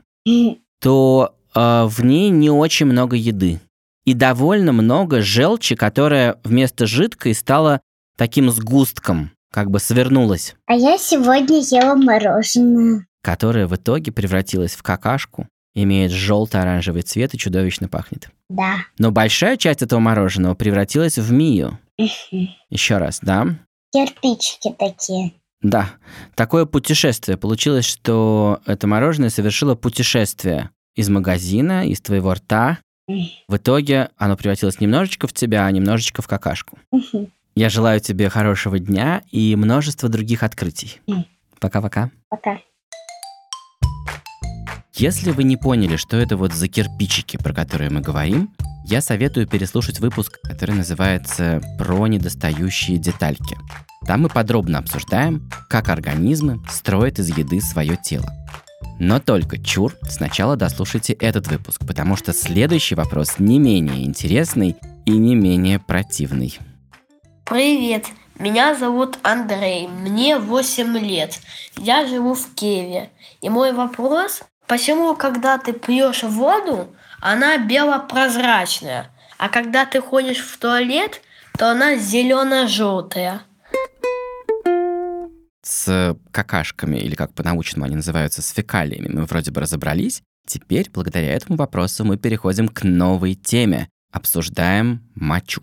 то 0.80 1.34
э, 1.54 1.84
в 1.86 2.04
ней 2.04 2.30
не 2.30 2.48
очень 2.50 2.86
много 2.86 3.16
еды. 3.16 3.60
И 4.04 4.14
довольно 4.14 4.72
много 4.72 5.20
желчи, 5.22 5.74
которая 5.76 6.38
вместо 6.44 6.86
жидкой 6.86 7.34
стала 7.34 7.80
таким 8.16 8.50
сгустком, 8.50 9.32
как 9.52 9.70
бы 9.70 9.78
свернулась, 9.80 10.54
А 10.66 10.74
я 10.74 10.96
сегодня 10.98 11.58
ела 11.60 11.94
мороженое. 11.94 13.06
которая 13.22 13.66
в 13.66 13.74
итоге 13.76 14.10
превратилась 14.12 14.72
в 14.74 14.82
какашку, 14.82 15.46
имеет 15.74 16.10
желто-оранжевый 16.10 17.02
цвет 17.02 17.34
и 17.34 17.38
чудовищно 17.38 17.88
пахнет. 17.88 18.28
Да. 18.48 18.76
Но 18.98 19.10
большая 19.12 19.56
часть 19.56 19.82
этого 19.82 20.00
мороженого 20.00 20.54
превратилась 20.54 21.18
в 21.18 21.32
мию. 21.32 21.78
Еще 22.70 22.98
раз, 22.98 23.20
да? 23.22 23.46
Кирпичики 23.92 24.75
такие. 24.78 25.32
Да, 25.61 25.90
такое 26.34 26.66
путешествие. 26.66 27.37
Получилось, 27.37 27.84
что 27.84 28.61
это 28.66 28.87
мороженое 28.87 29.30
совершило 29.30 29.75
путешествие 29.75 30.70
из 30.96 31.08
магазина, 31.08 31.87
из 31.87 32.00
твоего 32.00 32.34
рта. 32.34 32.78
В 33.06 33.56
итоге 33.56 34.11
оно 34.16 34.37
превратилось 34.37 34.80
немножечко 34.80 35.26
в 35.26 35.32
тебя, 35.32 35.66
а 35.66 35.70
немножечко 35.70 36.22
в 36.22 36.28
какашку. 36.28 36.78
Мгм. 36.90 37.30
Я 37.54 37.68
желаю 37.68 38.00
тебе 38.00 38.28
хорошего 38.30 38.78
дня 38.78 39.22
и 39.30 39.54
множества 39.56 40.08
других 40.08 40.42
открытий. 40.42 41.00
Пока-пока. 41.61 42.11
Пока. 42.28 42.58
Если 44.94 45.30
вы 45.30 45.44
не 45.44 45.56
поняли, 45.56 45.96
что 45.96 46.18
это 46.18 46.37
вот 46.37 46.52
за 46.52 46.68
кирпичики, 46.68 47.38
про 47.38 47.54
которые 47.54 47.88
мы 47.88 48.02
говорим, 48.02 48.54
я 48.84 49.00
советую 49.00 49.46
переслушать 49.46 50.00
выпуск, 50.00 50.38
который 50.42 50.75
называется 50.75 51.62
«Про 51.78 52.06
недостающие 52.08 52.99
детальки». 52.99 53.56
Там 54.06 54.22
мы 54.22 54.28
подробно 54.28 54.78
обсуждаем, 54.78 55.49
как 55.70 55.88
организмы 55.88 56.62
строят 56.68 57.18
из 57.18 57.34
еды 57.34 57.62
свое 57.62 57.96
тело. 57.96 58.28
Но 58.99 59.18
только 59.18 59.56
чур, 59.58 59.94
сначала 60.11 60.56
дослушайте 60.56 61.14
этот 61.14 61.49
выпуск, 61.49 61.87
потому 61.87 62.14
что 62.14 62.34
следующий 62.34 62.94
вопрос 62.94 63.38
не 63.38 63.58
менее 63.58 64.04
интересный 64.04 64.76
и 65.06 65.12
не 65.12 65.34
менее 65.34 65.78
противный. 65.78 66.58
Привет, 67.46 68.08
меня 68.38 68.75
зовут 68.75 69.18
Андрей, 69.22 69.88
мне 69.88 70.38
8 70.38 70.99
лет. 70.99 71.40
Я 71.78 72.06
живу 72.06 72.34
в 72.34 72.54
Киеве. 72.54 73.08
И 73.40 73.49
мой 73.49 73.72
вопрос, 73.72 74.42
почему 74.66 75.14
когда 75.16 75.59
ты 75.59 75.73
пьешь 75.73 76.23
воду, 76.23 76.95
она 77.21 77.59
бело-прозрачная, 77.59 79.11
а 79.38 79.49
когда 79.49 79.87
ты 79.87 80.00
ходишь 80.00 80.40
в 80.40 80.59
туалет, 80.59 81.21
то 81.59 81.71
она 81.71 81.97
зелено-желтая? 81.97 83.42
С 85.64 86.16
какашками, 86.31 86.97
или 86.97 87.14
как 87.14 87.33
по-научному 87.35 87.87
они 87.87 87.97
называются, 87.97 88.42
с 88.42 88.50
фекалиями, 88.50 89.09
мы 89.09 89.25
вроде 89.25 89.50
бы 89.50 89.61
разобрались. 89.61 90.23
Теперь, 90.47 90.90
благодаря 90.90 91.33
этому 91.33 91.57
вопросу, 91.57 92.04
мы 92.04 92.16
переходим 92.16 92.69
к 92.69 92.83
новой 92.83 93.35
теме. 93.35 93.88
Обсуждаем 94.11 95.02
мочу. 95.14 95.62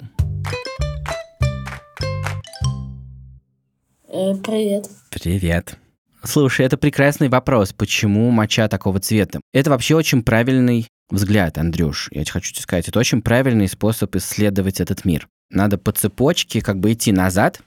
Э, 4.08 4.34
привет. 4.36 4.89
Привет. 5.12 5.77
Слушай, 6.23 6.65
это 6.65 6.77
прекрасный 6.77 7.29
вопрос, 7.29 7.73
почему 7.73 8.29
моча 8.31 8.67
такого 8.67 8.99
цвета. 8.99 9.39
Это 9.53 9.69
вообще 9.69 9.95
очень 9.95 10.23
правильный 10.23 10.88
взгляд, 11.09 11.57
Андрюш, 11.57 12.09
я 12.11 12.23
тебе 12.23 12.33
хочу 12.33 12.51
тебе 12.51 12.61
сказать, 12.61 12.88
это 12.88 12.99
очень 12.99 13.21
правильный 13.21 13.67
способ 13.67 14.15
исследовать 14.15 14.79
этот 14.79 15.05
мир. 15.05 15.27
Надо 15.49 15.77
по 15.77 15.91
цепочке 15.91 16.61
как 16.61 16.79
бы 16.79 16.93
идти 16.93 17.11
назад, 17.11 17.61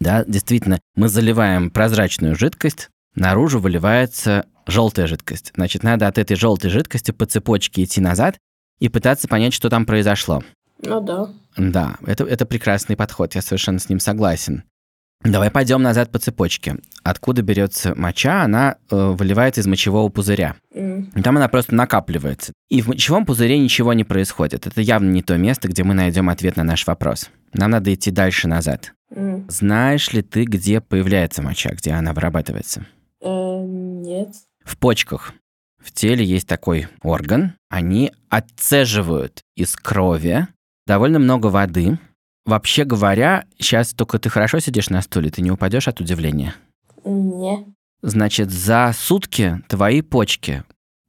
да, 0.00 0.24
действительно, 0.24 0.80
мы 0.96 1.08
заливаем 1.08 1.70
прозрачную 1.70 2.36
жидкость, 2.36 2.90
наружу 3.14 3.60
выливается 3.60 4.46
желтая 4.66 5.06
жидкость. 5.06 5.52
Значит, 5.54 5.82
надо 5.82 6.08
от 6.08 6.18
этой 6.18 6.36
желтой 6.36 6.70
жидкости 6.70 7.10
по 7.10 7.26
цепочке 7.26 7.84
идти 7.84 8.00
назад 8.00 8.38
и 8.80 8.88
пытаться 8.88 9.28
понять, 9.28 9.54
что 9.54 9.68
там 9.68 9.86
произошло. 9.86 10.42
Ну 10.82 11.00
да. 11.00 11.28
Да, 11.56 11.96
это, 12.06 12.24
это 12.24 12.46
прекрасный 12.46 12.96
подход, 12.96 13.34
я 13.34 13.42
совершенно 13.42 13.78
с 13.78 13.88
ним 13.88 14.00
согласен. 14.00 14.64
Давай 15.24 15.50
пойдем 15.50 15.80
назад 15.82 16.10
по 16.12 16.18
цепочке. 16.18 16.76
Откуда 17.02 17.40
берется 17.40 17.94
моча? 17.94 18.42
Она 18.42 18.76
э, 18.90 18.96
выливается 19.16 19.62
из 19.62 19.66
мочевого 19.66 20.10
пузыря. 20.10 20.56
И 20.74 21.22
Там 21.22 21.38
она 21.38 21.48
просто 21.48 21.74
накапливается. 21.74 22.52
И 22.68 22.82
в 22.82 22.88
мочевом 22.88 23.24
пузыре 23.24 23.58
ничего 23.58 23.94
не 23.94 24.04
происходит. 24.04 24.66
Это 24.66 24.82
явно 24.82 25.10
не 25.10 25.22
то 25.22 25.36
место, 25.38 25.68
где 25.68 25.82
мы 25.82 25.94
найдем 25.94 26.28
ответ 26.28 26.56
на 26.56 26.62
наш 26.64 26.86
вопрос. 26.86 27.30
Нам 27.54 27.70
надо 27.70 27.92
идти 27.94 28.10
дальше 28.10 28.48
назад. 28.48 28.92
м. 29.10 29.46
Знаешь 29.48 30.12
ли 30.12 30.20
ты, 30.22 30.44
где 30.44 30.80
появляется 30.82 31.40
моча, 31.40 31.70
где 31.70 31.92
она 31.92 32.12
вырабатывается? 32.12 32.84
Э, 33.22 33.62
нет. 33.64 34.28
В 34.62 34.76
почках. 34.76 35.32
В 35.82 35.92
теле 35.92 36.24
есть 36.24 36.48
такой 36.48 36.88
орган. 37.02 37.54
Они 37.70 38.12
отцеживают 38.28 39.42
из 39.56 39.74
крови 39.76 40.48
довольно 40.86 41.18
много 41.18 41.46
воды. 41.46 41.98
Вообще 42.46 42.84
говоря, 42.84 43.44
сейчас 43.58 43.94
только 43.94 44.18
ты 44.18 44.28
хорошо 44.28 44.58
сидишь 44.60 44.90
на 44.90 45.00
стуле, 45.02 45.30
ты 45.30 45.40
не 45.42 45.50
упадешь 45.50 45.88
от 45.88 46.00
удивления. 46.00 46.54
Не. 47.04 47.66
Значит, 48.02 48.50
за 48.50 48.92
сутки 48.94 49.62
твои 49.68 50.02
почки 50.02 50.62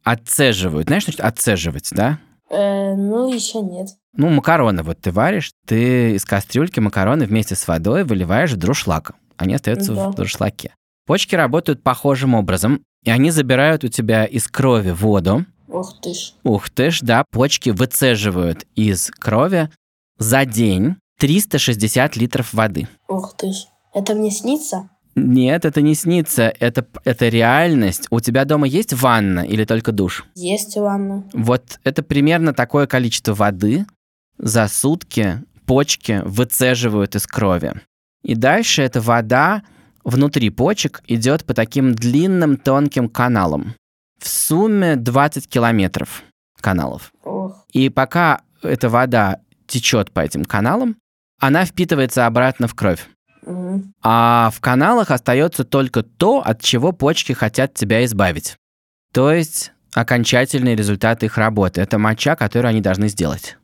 отцеживают. 0.04 0.88
Знаешь, 0.88 1.04
что 1.04 1.12
значит 1.12 1.26
отцеживать, 1.26 1.90
да? 1.92 2.20
Э, 2.50 2.96
ну, 2.96 3.34
еще 3.34 3.60
нет. 3.62 3.90
Ну, 4.16 4.30
макароны 4.30 4.82
вот 4.84 5.02
ты 5.02 5.12
варишь, 5.12 5.52
ты 5.68 6.16
из 6.16 6.24
кастрюльки 6.24 6.80
макароны 6.80 7.26
вместе 7.26 7.56
с 7.56 7.68
водой 7.68 8.06
выливаешь 8.06 8.54
в 8.54 8.58
друшлак. 8.58 9.12
Они 9.36 9.54
остаются 9.56 9.94
Да. 9.94 10.10
в 10.10 10.16
друшлаке. 10.16 10.74
Почки 11.06 11.36
работают 11.36 11.84
похожим 11.84 12.34
образом, 12.34 12.82
и 13.04 13.12
они 13.12 13.30
забирают 13.32 13.84
у 13.84 13.90
тебя 13.90 14.26
из 14.26 14.48
крови 14.48 14.92
воду. 14.92 15.46
Ух 15.68 16.00
ты 16.02 16.14
ж. 16.14 16.34
Ух 16.44 16.70
ты 16.70 16.92
ж, 16.92 17.00
да, 17.02 17.26
почки 17.32 17.72
выцеживают 17.72 18.66
из 18.76 19.12
крови 19.12 19.70
за 20.18 20.46
день 20.46 20.96
360 21.20 22.16
литров 22.18 22.54
воды. 22.54 22.88
Ух 23.08 23.36
ты 23.38 23.52
ж. 23.52 23.66
Это 23.94 24.14
мне 24.14 24.32
снится? 24.32 24.90
Нет, 25.16 25.64
это 25.64 25.82
не 25.82 25.96
снится, 25.96 26.54
это, 26.60 26.86
это 27.06 27.30
реальность. 27.30 28.08
У 28.10 28.20
тебя 28.20 28.44
дома 28.44 28.68
есть 28.68 28.94
ванна 28.94 29.40
или 29.40 29.64
только 29.64 29.94
душ? 29.94 30.26
Есть 30.36 30.76
ванна. 30.76 31.24
Вот 31.34 31.80
это 31.86 32.04
примерно 32.04 32.54
такое 32.54 32.86
количество 32.86 33.34
воды 33.34 33.86
за 34.38 34.68
сутки 34.68 35.42
почки 35.66 36.22
выцеживают 36.26 37.16
из 37.16 37.26
крови. 37.28 37.74
И 38.24 38.36
дальше 38.36 38.82
эта 38.82 39.00
вода 39.00 39.64
внутри 40.04 40.50
почек 40.50 41.02
идет 41.08 41.46
по 41.46 41.54
таким 41.54 41.96
длинным 41.96 42.58
тонким 42.58 43.08
каналам. 43.08 43.76
В 44.20 44.28
сумме 44.28 44.98
20 44.98 45.48
километров 45.48 46.24
каналов. 46.60 47.14
Ох. 47.24 47.66
И 47.72 47.90
пока 47.90 48.42
эта 48.62 48.90
вода 48.90 49.40
течет 49.68 50.12
по 50.12 50.20
этим 50.20 50.44
каналам, 50.44 50.98
она 51.40 51.66
впитывается 51.66 52.26
обратно 52.26 52.68
в 52.68 52.76
кровь. 52.76 53.08
А 54.02 54.52
в 54.54 54.60
каналах 54.60 55.12
остается 55.12 55.64
только 55.64 56.02
то, 56.04 56.42
от 56.42 56.62
чего 56.62 56.92
почки 56.92 57.34
хотят 57.34 57.74
тебя 57.74 58.04
избавить. 58.06 58.58
То 59.14 59.32
есть 59.32 59.72
окончательный 59.94 60.76
результат 60.76 61.24
их 61.24 61.38
работы. 61.38 61.82
Это 61.82 61.98
моча, 61.98 62.36
которую 62.36 62.70
они 62.70 62.82
должны 62.82 63.08
сделать. 63.08 63.58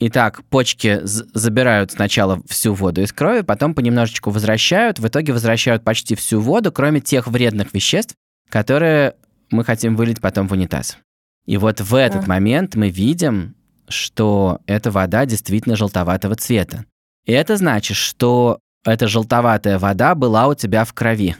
Итак, 0.00 0.42
почки 0.50 1.00
забирают 1.04 1.92
сначала 1.92 2.42
всю 2.48 2.74
воду 2.74 3.02
из 3.02 3.12
крови, 3.12 3.42
потом 3.42 3.72
понемножечку 3.72 4.30
возвращают, 4.30 4.98
в 4.98 5.06
итоге 5.06 5.32
возвращают 5.32 5.84
почти 5.84 6.16
всю 6.16 6.40
воду, 6.40 6.72
кроме 6.72 7.00
тех 7.00 7.28
вредных 7.28 7.72
веществ, 7.72 8.16
которые 8.48 9.14
мы 9.50 9.64
хотим 9.64 9.94
вылить 9.94 10.20
потом 10.20 10.48
в 10.48 10.52
унитаз. 10.52 10.98
И 11.46 11.56
вот 11.56 11.80
в 11.80 11.94
этот 11.94 12.26
момент 12.26 12.74
мы 12.74 12.90
видим, 12.90 13.54
что 13.92 14.60
эта 14.66 14.90
вода 14.90 15.26
действительно 15.26 15.76
желтоватого 15.76 16.34
цвета. 16.36 16.84
И 17.24 17.32
это 17.32 17.56
значит, 17.56 17.96
что 17.96 18.58
эта 18.84 19.06
желтоватая 19.06 19.78
вода 19.78 20.14
была 20.14 20.48
у 20.48 20.54
тебя 20.54 20.84
в 20.84 20.92
крови. 20.92 21.36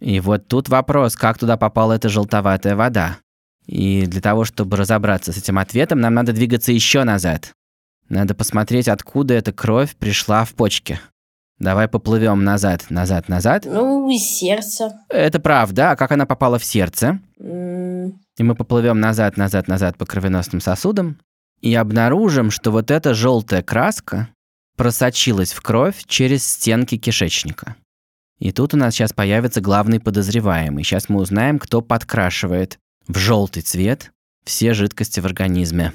И 0.00 0.20
вот 0.20 0.48
тут 0.48 0.68
вопрос, 0.68 1.16
как 1.16 1.38
туда 1.38 1.56
попала 1.56 1.92
эта 1.92 2.08
желтоватая 2.08 2.76
вода. 2.76 3.18
И 3.66 4.06
для 4.06 4.20
того, 4.20 4.44
чтобы 4.44 4.76
разобраться 4.76 5.32
с 5.32 5.38
этим 5.38 5.58
ответом, 5.58 6.00
нам 6.00 6.14
надо 6.14 6.32
двигаться 6.32 6.72
еще 6.72 7.04
назад. 7.04 7.52
Надо 8.08 8.34
посмотреть, 8.34 8.88
откуда 8.88 9.34
эта 9.34 9.52
кровь 9.52 9.94
пришла 9.96 10.44
в 10.44 10.54
почки. 10.54 11.00
Давай 11.62 11.86
поплывем 11.86 12.42
назад, 12.42 12.86
назад, 12.90 13.28
назад. 13.28 13.64
Ну, 13.66 14.10
из 14.10 14.22
сердца. 14.22 14.98
Это 15.08 15.38
правда, 15.38 15.92
а 15.92 15.96
как 15.96 16.10
она 16.10 16.26
попала 16.26 16.58
в 16.58 16.64
сердце? 16.64 17.20
М, 17.38 18.18
И 18.36 18.42
мы 18.42 18.56
поплывем 18.56 18.98
назад, 18.98 19.36
назад, 19.36 19.68
назад 19.68 19.96
по 19.96 20.04
кровеносным 20.04 20.60
сосудам 20.60 21.20
и 21.60 21.72
обнаружим, 21.76 22.50
что 22.50 22.72
вот 22.72 22.90
эта 22.90 23.14
желтая 23.14 23.62
краска 23.62 24.28
просочилась 24.76 25.52
в 25.52 25.60
кровь 25.60 26.02
через 26.08 26.44
стенки 26.44 26.96
кишечника. 26.96 27.76
И 28.40 28.50
тут 28.50 28.74
у 28.74 28.76
нас 28.76 28.94
сейчас 28.94 29.12
появится 29.12 29.60
главный 29.60 30.00
подозреваемый. 30.00 30.82
Сейчас 30.82 31.08
мы 31.08 31.20
узнаем, 31.20 31.60
кто 31.60 31.80
подкрашивает 31.80 32.78
в 33.06 33.16
желтый 33.18 33.62
цвет 33.62 34.10
все 34.44 34.74
жидкости 34.74 35.20
в 35.20 35.26
организме. 35.26 35.92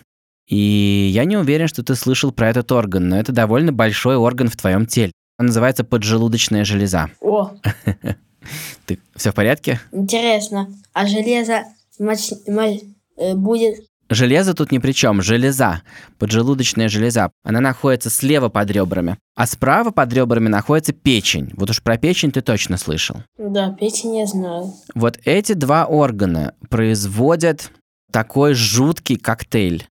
И 0.48 1.10
я 1.12 1.26
не 1.26 1.36
уверен, 1.36 1.68
что 1.68 1.84
ты 1.84 1.96
слышал 1.96 2.32
про 2.32 2.48
этот 2.52 2.72
орган, 2.72 3.10
но 3.10 3.20
это 3.20 3.34
довольно 3.34 3.74
большой 3.74 4.16
орган 4.16 4.48
в 4.48 4.56
твоем 4.56 4.86
теле. 4.86 5.12
Он 5.40 5.48
называется 5.48 5.84
поджелудочная 5.84 6.66
железа. 6.66 7.10
О, 7.22 7.52
Ты 8.86 9.00
все 9.16 9.32
в 9.32 9.36
порядке? 9.36 9.80
интересно. 9.92 10.68
А 10.94 11.06
железо 11.06 11.64
моч- 12.00 12.34
мо- 12.48 12.80
э, 13.18 13.36
будет... 13.36 13.86
Железо 14.10 14.54
тут 14.54 14.72
ни 14.72 14.78
при 14.78 14.94
чем, 14.94 15.22
железа, 15.22 15.82
поджелудочная 16.18 16.88
железа. 16.88 17.30
Она 17.44 17.60
находится 17.60 18.10
слева 18.10 18.48
под 18.48 18.72
ребрами, 18.72 19.18
а 19.36 19.46
справа 19.46 19.92
под 19.92 20.14
ребрами 20.14 20.48
находится 20.48 20.94
печень. 20.94 21.52
Вот 21.58 21.70
уж 21.70 21.84
про 21.84 21.98
печень 21.98 22.32
ты 22.32 22.40
точно 22.42 22.78
слышал. 22.78 23.18
Да, 23.38 23.74
печень 23.74 24.18
я 24.18 24.26
знаю. 24.26 24.72
Вот 24.96 25.20
эти 25.26 25.52
два 25.54 25.86
органа 25.86 26.54
производят 26.70 27.70
такой 28.12 28.54
жуткий 28.54 29.18
коктейль. 29.18 29.86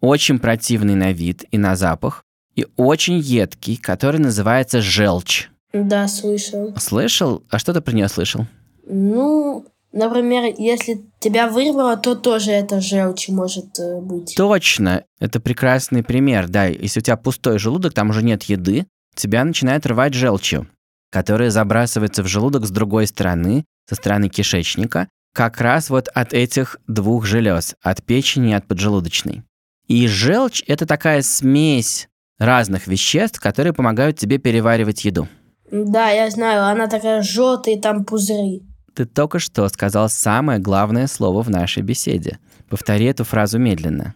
Очень 0.00 0.40
противный 0.40 0.96
на 0.96 1.12
вид 1.12 1.44
и 1.52 1.58
на 1.58 1.76
запах, 1.76 2.24
и 2.54 2.66
очень 2.76 3.18
едкий, 3.18 3.76
который 3.76 4.20
называется 4.20 4.80
желчь. 4.80 5.48
Да, 5.72 6.08
слышал. 6.08 6.74
Слышал? 6.76 7.42
А 7.48 7.58
что 7.58 7.72
ты 7.72 7.80
про 7.80 7.92
нее 7.92 8.08
слышал? 8.08 8.46
Ну, 8.86 9.66
например, 9.92 10.54
если 10.58 11.04
тебя 11.20 11.48
вырвало, 11.48 11.96
то 11.96 12.16
тоже 12.16 12.50
это 12.50 12.80
желчь 12.80 13.28
может 13.28 13.78
э, 13.78 14.00
быть. 14.00 14.34
Точно, 14.36 15.04
это 15.20 15.38
прекрасный 15.38 16.02
пример, 16.02 16.48
да. 16.48 16.66
Если 16.66 17.00
у 17.00 17.02
тебя 17.02 17.16
пустой 17.16 17.58
желудок, 17.58 17.94
там 17.94 18.10
уже 18.10 18.24
нет 18.24 18.42
еды, 18.44 18.86
тебя 19.14 19.44
начинает 19.44 19.86
рвать 19.86 20.14
желчью, 20.14 20.68
которая 21.10 21.50
забрасывается 21.50 22.22
в 22.24 22.26
желудок 22.26 22.66
с 22.66 22.70
другой 22.70 23.06
стороны, 23.06 23.64
со 23.88 23.94
стороны 23.94 24.28
кишечника, 24.28 25.08
как 25.32 25.60
раз 25.60 25.90
вот 25.90 26.08
от 26.08 26.32
этих 26.32 26.78
двух 26.88 27.26
желез, 27.26 27.76
от 27.80 28.02
печени 28.02 28.50
и 28.50 28.54
от 28.54 28.66
поджелудочной. 28.66 29.44
И 29.86 30.06
желчь– 30.08 30.62
это 30.66 30.86
такая 30.86 31.22
смесь 31.22 32.08
разных 32.40 32.88
веществ, 32.88 33.38
которые 33.38 33.72
помогают 33.72 34.18
тебе 34.18 34.38
переваривать 34.38 35.04
еду. 35.04 35.28
Да, 35.70 36.10
я 36.10 36.28
знаю, 36.30 36.64
она 36.64 36.88
такая 36.88 37.22
желтая, 37.22 37.78
там 37.80 38.04
пузыри. 38.04 38.62
Ты 38.94 39.04
только 39.04 39.38
что 39.38 39.68
сказал 39.68 40.08
самое 40.08 40.58
главное 40.58 41.06
слово 41.06 41.42
в 41.42 41.50
нашей 41.50 41.84
беседе. 41.84 42.38
Повтори 42.68 43.04
эту 43.06 43.22
фразу 43.24 43.58
медленно. 43.58 44.14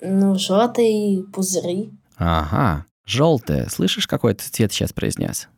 Ну, 0.00 0.34
желтые 0.36 1.22
пузыри. 1.24 1.90
Ага, 2.16 2.84
желтое. 3.06 3.68
Слышишь, 3.70 4.08
какой 4.08 4.34
ты 4.34 4.44
цвет 4.48 4.72
сейчас 4.72 4.92
произнес? 4.92 5.48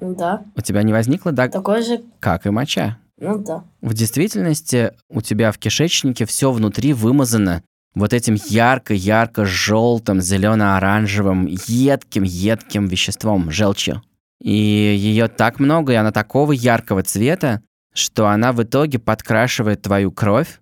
Да, 0.00 0.42
У 0.56 0.60
тебя 0.60 0.82
не 0.84 0.92
возникло, 0.92 1.32
да, 1.32 1.48
такой 1.48 1.82
же, 1.82 2.00
как 2.20 2.46
и 2.46 2.50
моча. 2.50 2.98
ну 3.18 3.38
да. 3.38 3.64
В 3.82 3.94
действительности 3.94 4.92
у 5.08 5.20
тебя 5.20 5.50
в 5.52 5.58
кишечнике 5.58 6.24
все 6.24 6.52
внутри 6.52 6.92
вымазано 6.92 7.62
вот 7.94 8.12
этим 8.12 8.34
ярко-ярко-желтым, 8.34 10.20
зелено-оранжевым, 10.20 11.46
едким-едким 11.46 12.86
веществом, 12.86 13.50
желчью. 13.50 14.02
И 14.40 14.52
ее 14.52 15.28
так 15.28 15.58
много, 15.58 15.92
и 15.92 15.96
она 15.96 16.12
такого 16.12 16.52
яркого 16.52 17.02
цвета, 17.02 17.62
что 17.92 18.28
она 18.28 18.52
в 18.52 18.62
итоге 18.62 18.98
подкрашивает 18.98 19.82
твою 19.82 20.12
кровь. 20.12 20.60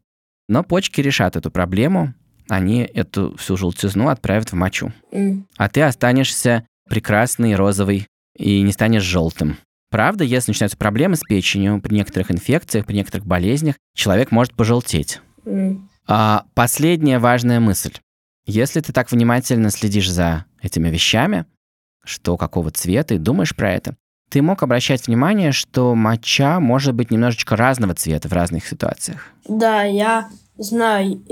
Но 0.49 0.63
почки 0.63 1.01
решат 1.01 1.37
эту 1.37 1.51
проблему. 1.51 2.15
Они 2.49 2.83
эту 2.83 3.37
всю 3.37 3.57
желтизну 3.57 4.09
отправят 4.09 4.53
в 4.53 4.55
мочу. 4.55 4.93
А 5.57 5.69
ты 5.69 5.83
останешься 5.83 6.65
прекрасный, 6.89 7.57
розовый 7.57 8.07
и 8.39 8.63
не 8.63 8.73
станешь 8.73 9.03
желтым. 9.03 9.59
Правда, 9.91 10.25
если 10.25 10.51
начинаются 10.51 10.77
проблемы 10.77 11.17
с 11.17 11.21
печенью, 11.21 11.81
при 11.81 11.95
некоторых 11.95 12.31
инфекциях, 12.31 12.87
при 12.87 12.95
некоторых 12.95 13.27
болезнях, 13.27 13.77
человек 13.95 14.31
может 14.31 14.55
пожелтеть. 14.55 15.21
А, 16.09 16.45
последняя 16.55 17.19
важная 17.19 17.61
мысль. 17.61 17.95
Если 18.47 18.81
ты 18.81 18.93
так 18.93 19.11
внимательно 19.11 19.71
следишь 19.71 20.11
за 20.11 20.45
этими 20.63 20.89
вещами, 20.89 21.47
что 22.05 22.37
какого 22.37 22.71
цвета, 22.71 23.15
и 23.15 23.19
думаешь 23.19 23.57
про 23.57 23.73
это, 23.73 23.97
ты 24.31 24.43
мог 24.43 24.63
обращать 24.63 25.07
внимание, 25.07 25.53
что 25.53 25.95
моча 25.95 26.61
может 26.61 26.95
быть 26.95 27.11
немножечко 27.11 27.57
разного 27.57 27.95
цвета 27.95 28.29
в 28.29 28.33
разных 28.33 28.67
ситуациях. 28.67 29.27
Да, 29.49 29.83
я 29.83 30.29
знаю. 30.57 31.23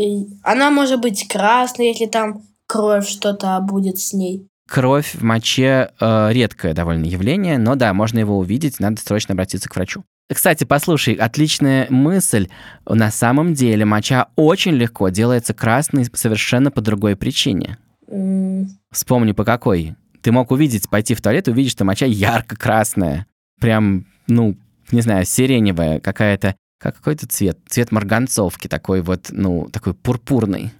Она 0.43 0.71
может 0.71 1.01
быть 1.01 1.27
красной, 1.29 1.89
если 1.89 2.07
там 2.07 2.43
кровь 2.67 3.09
что-то 3.09 3.59
будет 3.61 3.99
с 3.99 4.13
ней. 4.13 4.49
Кровь 4.69 5.15
в 5.15 5.23
моче 5.23 5.91
э, 6.01 6.29
редкое 6.33 6.73
довольно 6.73 7.05
явление, 7.05 7.59
но 7.59 7.75
да, 7.75 7.93
можно 7.93 8.19
его 8.19 8.39
увидеть, 8.39 8.81
надо 8.81 9.01
срочно 9.01 9.33
обратиться 9.33 9.69
к 9.69 9.77
врачу. 9.77 10.05
Кстати, 10.33 10.65
послушай, 10.65 11.15
отличная 11.15 11.87
мысль. 11.91 12.49
На 12.87 13.11
самом 13.11 13.53
деле 13.53 13.85
моча 13.85 14.29
очень 14.37 14.73
легко 14.73 15.11
делается 15.11 15.53
красной 15.53 16.07
совершенно 16.15 16.71
по 16.71 16.81
другой 16.81 17.15
причине. 17.15 17.77
М, 18.09 18.69
Вспомни, 18.91 19.33
по 19.33 19.45
какой. 19.45 19.97
Ты 20.23 20.33
мог 20.33 20.51
увидеть, 20.51 20.89
пойти 20.89 21.15
в 21.15 21.21
туалет 21.21 21.47
увидеть, 21.49 21.73
что 21.73 21.85
моча 21.85 22.07
ярко-красная. 22.07 23.27
Прям, 23.61 24.07
ну, 24.27 24.57
не 24.91 25.03
знаю, 25.03 25.27
сиреневая 25.27 26.01
какая-то, 26.01 26.57
как 26.81 26.97
какой-то 26.97 27.27
цвет. 27.27 27.59
Цвет 27.69 27.93
марганцовки 27.93 28.67
такой 28.67 29.03
вот, 29.03 29.27
ну, 29.31 29.69
такой 29.71 29.93
пурпурный. 29.93 30.73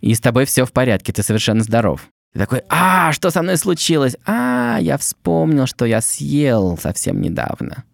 И 0.00 0.14
с 0.14 0.20
тобой 0.20 0.44
все 0.44 0.66
в 0.66 0.72
порядке, 0.72 1.12
ты 1.14 1.22
совершенно 1.22 1.62
здоров. 1.62 2.08
Ты 2.32 2.38
такой, 2.38 2.62
а, 2.68 3.12
что 3.12 3.30
со 3.30 3.42
мной 3.42 3.56
случилось? 3.56 4.16
А, 4.24 4.78
я 4.80 4.96
вспомнил, 4.98 5.66
что 5.66 5.84
я 5.84 6.00
съел 6.00 6.78
совсем 6.78 7.20
недавно. 7.20 7.84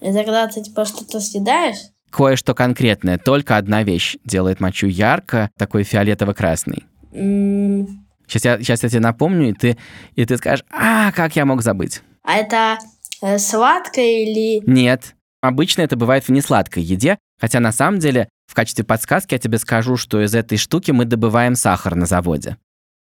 И 0.00 0.12
тогда 0.12 0.46
ты 0.48 0.62
типа 0.62 0.84
что-то 0.84 1.20
съедаешь? 1.20 1.76
Кое-что 2.10 2.54
конкретное, 2.54 3.18
только 3.18 3.56
одна 3.56 3.82
вещь 3.82 4.16
делает 4.24 4.60
мочу 4.60 4.86
ярко, 4.86 5.50
такой 5.58 5.84
фиолетово-красный. 5.84 6.84
Сейчас 7.12 8.44
я, 8.44 8.58
сейчас 8.58 8.82
я 8.82 8.88
тебе 8.88 9.00
напомню, 9.00 9.50
и 9.50 9.52
ты, 9.52 9.78
и 10.14 10.24
ты 10.24 10.36
скажешь, 10.38 10.64
а, 10.70 11.12
как 11.12 11.36
я 11.36 11.44
мог 11.44 11.62
забыть? 11.62 12.02
А 12.22 12.36
это 12.36 12.78
э, 13.20 13.38
сладкое 13.38 14.24
или... 14.24 14.62
Нет. 14.66 15.14
Обычно 15.42 15.82
это 15.82 15.96
бывает 15.96 16.24
в 16.24 16.28
несладкой 16.30 16.82
еде, 16.82 17.18
хотя 17.38 17.60
на 17.60 17.72
самом 17.72 17.98
деле 17.98 18.28
в 18.46 18.54
качестве 18.54 18.84
подсказки 18.84 19.34
я 19.34 19.38
тебе 19.38 19.58
скажу, 19.58 19.96
что 19.96 20.22
из 20.22 20.34
этой 20.34 20.56
штуки 20.56 20.90
мы 20.92 21.04
добываем 21.04 21.54
сахар 21.54 21.94
на 21.94 22.06
заводе. 22.06 22.56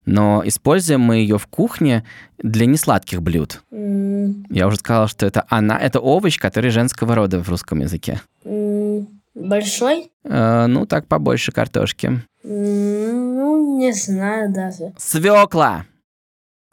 Но 0.05 0.43
используем 0.45 1.01
мы 1.01 1.17
ее 1.17 1.39
в 1.39 1.47
кухне 1.47 2.05
для 2.39 2.67
несладких 2.67 3.23
блюд. 3.23 3.63
м, 3.71 4.45
Я 4.51 4.67
уже 4.67 4.77
сказал, 4.79 5.07
что 5.09 5.27
это 5.27 5.45
она, 5.49 5.79
это 5.79 6.01
овощ, 6.01 6.39
который 6.41 6.71
женского 6.71 7.15
рода 7.15 7.43
в 7.43 7.49
русском 7.49 7.81
языке. 7.81 8.21
м, 8.45 9.07
Большой? 9.35 10.11
Э, 10.25 10.67
ну, 10.67 10.85
так 10.87 11.07
побольше 11.07 11.53
картошки. 11.53 12.07
М, 12.45 13.35
Ну, 13.37 13.79
не 13.79 13.93
знаю 13.93 14.53
даже. 14.53 14.93
Свекла! 14.99 15.85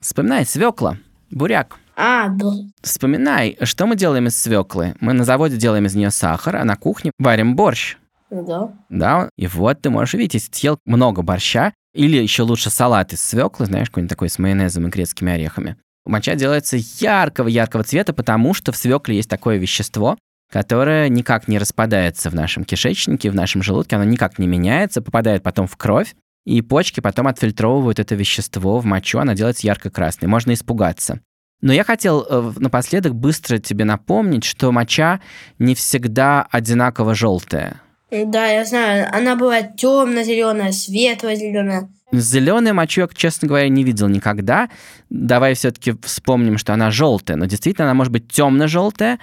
Вспоминай, 0.02 0.46
свекла, 0.46 0.98
буряк. 1.32 1.78
А, 1.96 2.30
бл- 2.30 2.70
Вспоминай, 2.82 3.58
что 3.64 3.86
мы 3.86 3.96
делаем 3.96 4.28
из 4.28 4.36
свеклы. 4.42 4.96
Мы 5.02 5.14
на 5.14 5.24
заводе 5.26 5.58
делаем 5.58 5.86
из 5.86 5.96
нее 5.96 6.12
сахар, 6.12 6.56
а 6.58 6.64
на 6.66 6.76
кухне 6.78 7.12
варим 7.20 7.56
борщ. 7.56 7.98
да. 8.32 8.72
Да, 8.90 9.30
и 9.38 9.48
вот 9.48 9.82
ты 9.82 9.90
можешь 9.90 10.14
увидеть, 10.14 10.36
если 10.36 10.52
ты 10.52 10.58
съел 10.58 10.78
много 10.86 11.22
борща, 11.24 11.74
или 11.94 12.18
еще 12.18 12.44
лучше 12.44 12.70
салат 12.70 13.14
из 13.14 13.22
свеклы, 13.22 13.66
знаешь, 13.66 13.90
какой-нибудь 13.90 14.10
такой 14.10 14.30
с 14.30 14.40
майонезом 14.40 14.88
и 14.88 14.90
грецкими 14.90 15.34
орехами. 15.34 15.78
Моча 16.06 16.36
делается 16.36 16.78
яркого-яркого 16.78 17.84
цвета, 17.84 18.14
потому 18.14 18.54
что 18.54 18.72
в 18.72 18.78
свекле 18.78 19.18
есть 19.18 19.30
такое 19.30 19.58
вещество, 19.58 20.18
которое 20.52 21.10
никак 21.10 21.48
не 21.48 21.60
распадается 21.60 22.30
в 22.30 22.36
нашем 22.36 22.64
кишечнике, 22.64 23.30
в 23.30 23.36
нашем 23.36 23.62
желудке, 23.62 23.96
оно 23.96 24.06
никак 24.06 24.40
не 24.40 24.48
меняется, 24.48 25.02
попадает 25.02 25.44
потом 25.44 25.68
в 25.68 25.78
кровь, 25.78 26.16
и 26.46 26.62
почки 26.62 27.00
потом 27.00 27.28
отфильтровывают 27.28 28.00
это 28.00 28.16
вещество 28.16 28.80
в 28.80 28.86
мочу, 28.86 29.20
она 29.20 29.36
делается 29.36 29.68
ярко-красной. 29.68 30.28
Можно 30.28 30.54
испугаться. 30.54 31.22
Но 31.62 31.74
я 31.74 31.84
хотел 31.84 32.26
э, 32.28 32.54
напоследок 32.58 33.14
быстро 33.14 33.58
тебе 33.58 33.84
напомнить, 33.86 34.46
что 34.46 34.72
моча 34.72 35.20
не 35.60 35.76
всегда 35.76 36.48
одинаково 36.50 37.14
желтая. 37.14 37.82
Да, 38.12 38.48
я 38.48 38.66
знаю. 38.66 39.08
Она 39.12 39.36
бывает 39.36 39.76
темно-зеленая, 39.76 40.72
светло-зеленая. 40.72 41.90
Зеленую 42.12 42.74
мочу 42.74 43.02
я, 43.02 43.08
честно 43.14 43.48
говоря, 43.48 43.70
не 43.70 43.84
видел 43.84 44.08
никогда. 44.08 44.70
Давай 45.10 45.54
все-таки 45.54 45.94
вспомним, 46.04 46.58
что 46.58 46.74
она 46.74 46.90
желтая. 46.90 47.38
Но 47.38 47.46
действительно, 47.46 47.86
она 47.86 47.94
может 47.94 48.12
быть 48.12 48.28
темно-желтая, 48.32 49.20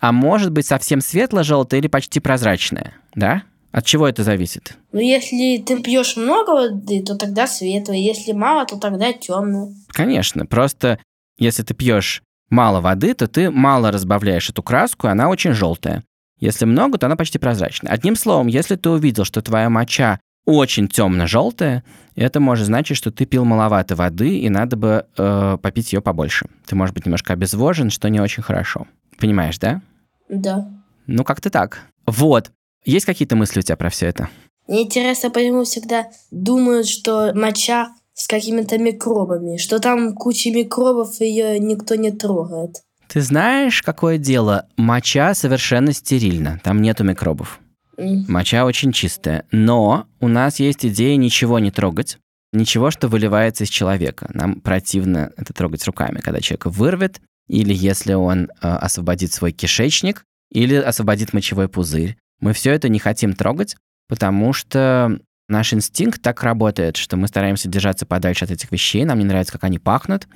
а 0.00 0.12
может 0.12 0.50
быть 0.50 0.66
совсем 0.66 1.02
светло-желтая 1.02 1.80
или 1.80 1.88
почти 1.88 2.18
прозрачная. 2.18 2.94
Да? 3.14 3.42
От 3.72 3.84
чего 3.84 4.08
это 4.08 4.24
зависит? 4.24 4.76
Но 4.92 5.00
если 5.00 5.62
ты 5.64 5.80
пьешь 5.82 6.16
много 6.16 6.50
воды, 6.50 7.02
то 7.02 7.16
тогда 7.16 7.46
светлая. 7.46 7.98
Если 7.98 8.32
мало, 8.32 8.64
то 8.64 8.76
тогда 8.78 9.12
темная. 9.12 9.68
Конечно, 9.88 10.46
просто 10.46 10.98
если 11.38 11.62
ты 11.62 11.74
пьешь 11.74 12.22
мало 12.48 12.80
воды, 12.80 13.14
то 13.14 13.28
ты 13.28 13.50
мало 13.50 13.92
разбавляешь 13.92 14.50
эту 14.50 14.62
краску, 14.62 15.06
и 15.06 15.10
она 15.10 15.28
очень 15.28 15.52
желтая. 15.52 16.02
Если 16.40 16.64
много, 16.64 16.98
то 16.98 17.06
она 17.06 17.16
почти 17.16 17.38
прозрачная. 17.38 17.92
Одним 17.92 18.16
словом, 18.16 18.46
если 18.46 18.76
ты 18.76 18.90
увидел, 18.90 19.24
что 19.24 19.42
твоя 19.42 19.68
моча 19.68 20.18
очень 20.46 20.88
темно-желтая, 20.88 21.84
это 22.16 22.40
может 22.40 22.66
значить, 22.66 22.96
что 22.96 23.10
ты 23.10 23.26
пил 23.26 23.44
маловато 23.44 23.94
воды, 23.94 24.38
и 24.38 24.48
надо 24.48 24.76
бы 24.76 25.06
э, 25.16 25.58
попить 25.62 25.92
ее 25.92 26.00
побольше. 26.00 26.46
Ты, 26.66 26.74
может 26.76 26.94
быть, 26.94 27.04
немножко 27.04 27.34
обезвожен, 27.34 27.90
что 27.90 28.08
не 28.08 28.20
очень 28.20 28.42
хорошо. 28.42 28.86
Понимаешь, 29.18 29.58
да? 29.58 29.82
Да. 30.28 30.68
Ну, 31.06 31.24
как-то 31.24 31.50
так. 31.50 31.82
Вот. 32.06 32.50
Есть 32.84 33.06
какие-то 33.06 33.36
мысли 33.36 33.60
у 33.60 33.62
тебя 33.62 33.76
про 33.76 33.90
все 33.90 34.06
это? 34.06 34.28
Мне 34.66 34.82
интересно, 34.82 35.30
почему 35.30 35.64
всегда 35.64 36.06
думают, 36.30 36.86
что 36.86 37.32
моча 37.34 37.92
с 38.14 38.26
какими-то 38.26 38.78
микробами, 38.78 39.56
что 39.56 39.78
там 39.78 40.14
куча 40.14 40.50
микробов, 40.50 41.20
и 41.20 41.26
ее 41.26 41.58
никто 41.58 41.94
не 41.96 42.10
трогает. 42.10 42.82
Ты 43.12 43.22
знаешь, 43.22 43.82
какое 43.82 44.18
дело? 44.18 44.66
Моча 44.76 45.34
совершенно 45.34 45.92
стерильна, 45.92 46.60
там 46.62 46.80
нету 46.80 47.02
микробов. 47.02 47.58
Моча 47.98 48.64
очень 48.64 48.92
чистая. 48.92 49.44
Но 49.50 50.06
у 50.20 50.28
нас 50.28 50.60
есть 50.60 50.86
идея 50.86 51.16
ничего 51.16 51.58
не 51.58 51.72
трогать. 51.72 52.18
Ничего, 52.52 52.92
что 52.92 53.08
выливается 53.08 53.64
из 53.64 53.68
человека. 53.68 54.30
Нам 54.32 54.60
противно 54.60 55.32
это 55.36 55.52
трогать 55.52 55.84
руками, 55.86 56.20
когда 56.20 56.40
человек 56.40 56.66
вырвет, 56.66 57.20
или 57.48 57.74
если 57.74 58.12
он 58.12 58.44
э, 58.44 58.48
освободит 58.60 59.32
свой 59.32 59.50
кишечник, 59.50 60.24
или 60.52 60.76
освободит 60.76 61.32
мочевой 61.32 61.68
пузырь. 61.68 62.16
Мы 62.40 62.52
все 62.52 62.72
это 62.72 62.88
не 62.88 63.00
хотим 63.00 63.34
трогать, 63.34 63.76
потому 64.08 64.52
что 64.52 65.18
наш 65.48 65.74
инстинкт 65.74 66.22
так 66.22 66.42
работает, 66.44 66.96
что 66.96 67.16
мы 67.16 67.26
стараемся 67.26 67.68
держаться 67.68 68.06
подальше 68.06 68.44
от 68.44 68.52
этих 68.52 68.70
вещей, 68.70 69.04
нам 69.04 69.18
не 69.18 69.24
нравится, 69.24 69.52
как 69.52 69.64
они 69.64 69.80
пахнут. 69.80 70.28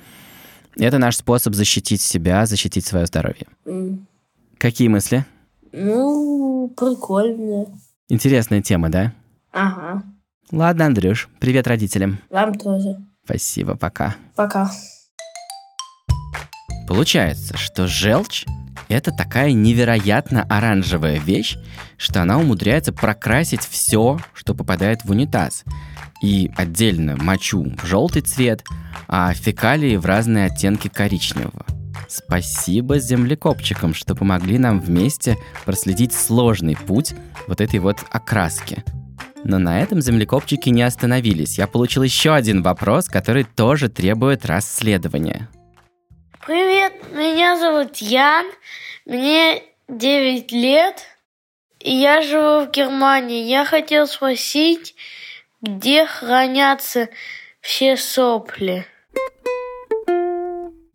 Это 0.77 0.97
наш 0.97 1.17
способ 1.17 1.53
защитить 1.55 2.01
себя, 2.01 2.45
защитить 2.45 2.85
свое 2.85 3.05
здоровье. 3.05 3.47
м. 3.65 4.07
Какие 4.57 4.87
мысли? 4.87 5.25
Ну, 5.71 6.73
прикольно. 6.75 7.65
Интересная 8.09 8.61
тема, 8.61 8.89
да? 8.89 9.13
Ага. 9.51 10.03
Ладно, 10.51 10.85
Андрюш, 10.85 11.29
привет 11.39 11.67
родителям. 11.67 12.19
Вам 12.29 12.55
тоже. 12.55 12.97
Спасибо, 13.25 13.75
пока. 13.75 14.15
Пока. 14.35 14.71
Получается, 16.87 17.57
что 17.57 17.87
желчь– 17.87 18.45
это 18.89 19.11
такая 19.11 19.51
невероятно 19.53 20.43
оранжевая 20.43 21.19
вещь, 21.19 21.57
что 21.97 22.21
она 22.21 22.37
умудряется 22.37 22.93
прокрасить 22.93 23.63
все, 23.65 24.19
что 24.33 24.53
попадает 24.53 25.03
в 25.03 25.09
унитаз. 25.11 25.63
И 26.21 26.51
отдельно 26.55 27.17
мочу 27.17 27.65
в 27.81 27.85
желтый 27.85 28.21
цвет, 28.21 28.63
а 29.07 29.33
фекалии 29.33 29.97
в 29.97 30.05
разные 30.05 30.45
оттенки 30.45 30.87
коричневого. 30.87 31.65
Спасибо 32.07 32.99
землекопчикам, 32.99 33.93
что 33.93 34.15
помогли 34.15 34.57
нам 34.57 34.79
вместе 34.79 35.37
проследить 35.65 36.13
сложный 36.13 36.75
путь 36.75 37.13
вот 37.47 37.61
этой 37.61 37.79
вот 37.79 37.97
окраски. 38.11 38.83
Но 39.43 39.59
на 39.59 39.79
этом 39.79 40.01
землекопчики 40.01 40.69
не 40.69 40.81
остановились. 40.81 41.57
Я 41.57 41.67
получил 41.67 42.03
еще 42.03 42.33
один 42.33 42.63
вопрос, 42.63 43.07
который 43.07 43.43
тоже 43.43 43.89
требует 43.89 44.45
расследования. 44.45 45.49
Привет, 46.45 46.93
меня 47.11 47.57
зовут 47.57 47.97
Ян, 47.97 48.45
мне 49.05 49.61
9 49.87 50.51
лет, 50.51 51.03
и 51.79 51.93
я 51.93 52.21
живу 52.21 52.65
в 52.65 52.71
Германии. 52.71 53.47
Я 53.47 53.65
хотел 53.65 54.07
спросить, 54.07 54.95
где 55.61 56.05
хранятся 56.05 57.09
все 57.61 57.97
сопли? 57.97 58.85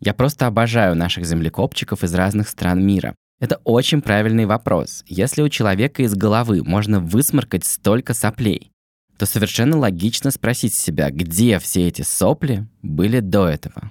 Я 0.00 0.14
просто 0.14 0.46
обожаю 0.46 0.96
наших 0.96 1.26
землекопчиков 1.26 2.02
из 2.04 2.14
разных 2.14 2.48
стран 2.48 2.84
мира. 2.84 3.14
Это 3.38 3.60
очень 3.64 4.02
правильный 4.02 4.46
вопрос. 4.46 5.04
Если 5.06 5.42
у 5.42 5.48
человека 5.48 6.02
из 6.02 6.14
головы 6.14 6.62
можно 6.64 7.00
высморкать 7.00 7.64
столько 7.64 8.14
соплей, 8.14 8.70
то 9.18 9.26
совершенно 9.26 9.76
логично 9.76 10.30
спросить 10.30 10.74
себя, 10.74 11.10
где 11.10 11.58
все 11.58 11.88
эти 11.88 12.02
сопли 12.02 12.66
были 12.82 13.20
до 13.20 13.48
этого. 13.48 13.90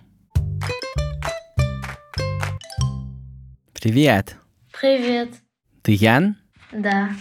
Привет! 3.73 4.35
Привет. 4.79 5.29
Ты 5.81 5.93
Ян? 5.93 6.35
Да. 6.71 7.11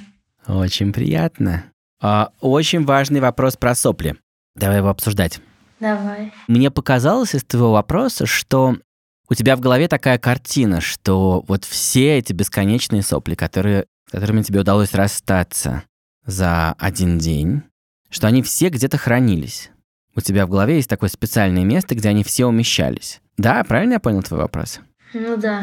Очень 0.46 0.92
приятно. 0.92 1.64
А, 2.00 2.30
очень 2.40 2.84
важный 2.84 3.20
вопрос 3.20 3.56
про 3.56 3.74
сопли. 3.74 4.16
Давай 4.54 4.78
его 4.78 4.88
обсуждать. 4.88 5.40
Давай. 5.80 6.32
Мне 6.48 6.70
показалось 6.70 7.34
из 7.34 7.44
твоего 7.44 7.72
вопроса, 7.72 8.26
что 8.26 8.76
у 9.28 9.34
тебя 9.34 9.56
в 9.56 9.60
голове 9.60 9.88
такая 9.88 10.18
картина, 10.18 10.80
что 10.80 11.44
вот 11.46 11.64
все 11.64 12.18
эти 12.18 12.32
бесконечные 12.32 13.02
сопли, 13.02 13.34
которые, 13.34 13.86
с 14.08 14.12
которыми 14.12 14.42
тебе 14.42 14.60
удалось 14.60 14.94
расстаться 14.94 15.84
за 16.24 16.72
один 16.78 17.18
день, 17.18 17.62
что 18.10 18.26
они 18.26 18.42
все 18.42 18.70
где-то 18.70 18.96
хранились. 18.96 19.70
У 20.14 20.20
тебя 20.20 20.46
в 20.46 20.50
голове 20.50 20.76
есть 20.76 20.88
такое 20.88 21.10
специальное 21.10 21.64
место, 21.64 21.94
где 21.94 22.08
они 22.08 22.24
все 22.24 22.46
умещались. 22.46 23.20
Да, 23.36 23.62
правильно 23.64 23.94
я 23.94 24.00
понял 24.00 24.22
твой 24.22 24.40
вопрос? 24.40 24.80
Ну 25.14 25.36
да. 25.36 25.62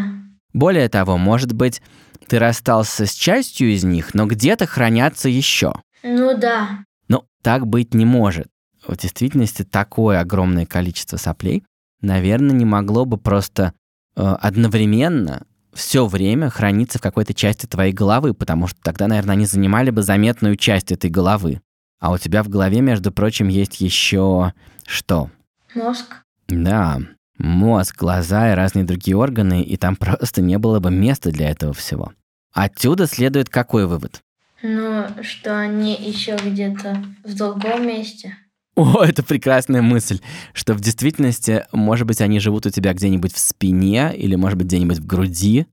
Более 0.53 0.87
того, 0.87 1.17
может 1.17 1.51
быть, 1.51 1.81
ты 2.27 2.39
расстался 2.39 3.05
с 3.05 3.13
частью 3.13 3.73
из 3.73 3.83
них, 3.83 4.13
но 4.13 4.25
где-то 4.25 4.65
хранятся 4.65 5.27
еще. 5.27 5.73
Ну 6.03 6.37
да. 6.37 6.85
Но 7.07 7.25
так 7.41 7.67
быть 7.67 7.93
не 7.93 8.05
может. 8.05 8.47
В 8.87 8.97
действительности 8.97 9.63
такое 9.63 10.19
огромное 10.19 10.65
количество 10.65 11.17
соплей, 11.17 11.63
наверное, 12.01 12.55
не 12.55 12.65
могло 12.65 13.05
бы 13.05 13.17
просто 13.17 13.73
э, 14.15 14.21
одновременно 14.21 15.45
все 15.73 16.05
время 16.05 16.49
храниться 16.49 16.99
в 16.99 17.01
какой-то 17.01 17.33
части 17.33 17.65
твоей 17.65 17.91
головы, 17.91 18.33
потому 18.33 18.67
что 18.67 18.79
тогда, 18.81 19.07
наверное, 19.07 19.33
они 19.33 19.45
занимали 19.45 19.89
бы 19.89 20.03
заметную 20.03 20.55
часть 20.55 20.91
этой 20.91 21.09
головы. 21.09 21.61
А 21.99 22.11
у 22.11 22.17
тебя 22.17 22.43
в 22.43 22.49
голове, 22.49 22.81
между 22.81 23.11
прочим, 23.11 23.47
есть 23.47 23.81
еще 23.81 24.53
что? 24.85 25.29
Мозг. 25.73 26.23
Да, 26.47 26.99
мозг, 27.37 27.97
глаза 27.97 28.51
и 28.51 28.55
разные 28.55 28.85
другие 28.85 29.17
органы, 29.17 29.63
и 29.63 29.75
там 29.77 29.95
просто 29.95 30.41
не 30.41 30.57
было 30.57 30.79
бы 30.79 30.91
места 30.91 31.31
для 31.31 31.49
этого 31.49 31.73
всего. 31.73 32.13
Отсюда 32.53 33.07
следует 33.07 33.49
какой 33.49 33.85
вывод? 33.85 34.21
Ну, 34.61 35.07
что 35.21 35.57
они 35.59 35.93
еще 35.95 36.37
где-то 36.37 37.03
в 37.23 37.35
другом 37.35 37.85
месте. 37.85 38.37
О, 38.77 39.03
это 39.03 39.23
прекрасная 39.23 39.81
мысль, 39.81 40.19
что 40.53 40.73
в 40.73 40.81
действительности, 40.81 41.65
может 41.71 42.05
быть, 42.05 42.19
они 42.19 42.39
живут 42.39 42.65
у 42.65 42.69
тебя 42.69 42.93
где-нибудь 42.93 43.33
в 43.33 43.39
спине 43.39 44.13
или, 44.15 44.35
может 44.35 44.57
быть, 44.57 44.67
где-нибудь 44.67 44.99
в 44.99 45.05
груди, 45.05 45.67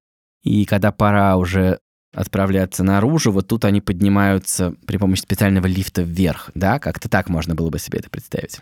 и 0.45 0.65
когда 0.65 0.93
пора 0.93 1.37
уже 1.37 1.81
отправляться 2.15 2.85
наружу, 2.85 3.33
вот 3.33 3.49
тут 3.49 3.65
они 3.65 3.81
поднимаются 3.81 4.75
при 4.87 4.99
помощи 4.99 5.23
специального 5.23 5.67
лифта 5.67 6.03
вверх, 6.03 6.51
да? 6.55 6.79
Как-то 6.79 7.09
так 7.09 7.29
можно 7.29 7.55
было 7.55 7.71
бы 7.71 7.79
себе 7.79 7.99
это 7.99 8.11
представить. 8.11 8.61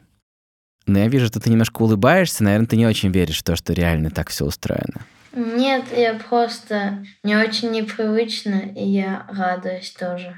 Но 0.87 0.99
я 0.99 1.09
вижу, 1.09 1.27
что 1.27 1.41
ты 1.41 1.51
немножко 1.51 1.83
улыбаешься, 1.83 2.45
наверное, 2.45 2.67
ты 2.67 2.77
не 2.77 2.87
очень 2.87 3.11
веришь 3.11 3.41
в 3.41 3.45
то, 3.45 3.57
что 3.57 3.73
реально 3.73 4.11
так 4.11 4.31
все 4.31 4.47
устроено. 4.47 5.03
Нет, 5.35 5.85
я 5.97 6.15
просто 6.15 7.05
не 7.23 7.37
очень 7.37 7.71
непривычно, 7.71 8.73
и 8.75 8.89
я 8.89 9.27
радуюсь 9.29 9.91
тоже. 9.93 10.37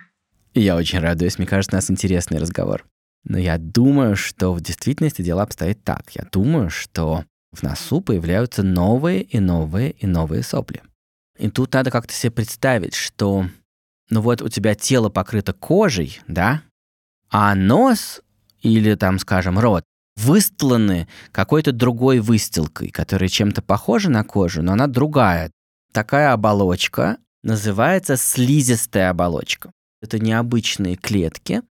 И 0.54 0.60
я 0.60 0.76
очень 0.76 0.98
радуюсь, 0.98 1.38
мне 1.38 1.46
кажется, 1.46 1.76
у 1.76 1.78
нас 1.78 1.90
интересный 1.90 2.38
разговор. 2.38 2.84
Но 3.24 3.38
я 3.38 3.58
думаю, 3.58 4.16
что 4.16 4.52
в 4.52 4.60
действительности 4.60 5.22
дело 5.22 5.42
обстоит 5.42 5.84
так. 5.84 6.10
Я 6.10 6.26
думаю, 6.30 6.70
что 6.70 7.24
в 7.52 7.62
носу 7.62 8.00
появляются 8.00 8.62
новые 8.62 9.22
и 9.22 9.38
новые 9.38 9.92
и 9.92 10.06
новые 10.06 10.42
сопли. 10.42 10.82
И 11.38 11.50
тут 11.50 11.72
надо 11.72 11.90
как-то 11.90 12.12
себе 12.12 12.32
представить, 12.32 12.94
что 12.94 13.46
ну 14.10 14.20
вот 14.20 14.42
у 14.42 14.48
тебя 14.48 14.74
тело 14.74 15.08
покрыто 15.08 15.52
кожей, 15.52 16.20
да, 16.26 16.62
а 17.30 17.54
нос 17.54 18.20
или 18.60 18.94
там, 18.94 19.18
скажем, 19.18 19.58
рот 19.58 19.84
выстланы 20.16 21.08
какой-то 21.30 21.72
другой 21.72 22.20
выстилкой, 22.20 22.90
которая 22.90 23.28
чем-то 23.28 23.62
похожа 23.62 24.10
на 24.10 24.24
кожу, 24.24 24.62
но 24.62 24.72
она 24.72 24.86
другая. 24.86 25.50
Такая 25.92 26.32
оболочка 26.32 27.18
называется 27.42 28.16
слизистая 28.16 29.10
оболочка. 29.10 29.70
Это 30.00 30.18
необычные 30.18 30.96
клетки, 30.96 31.62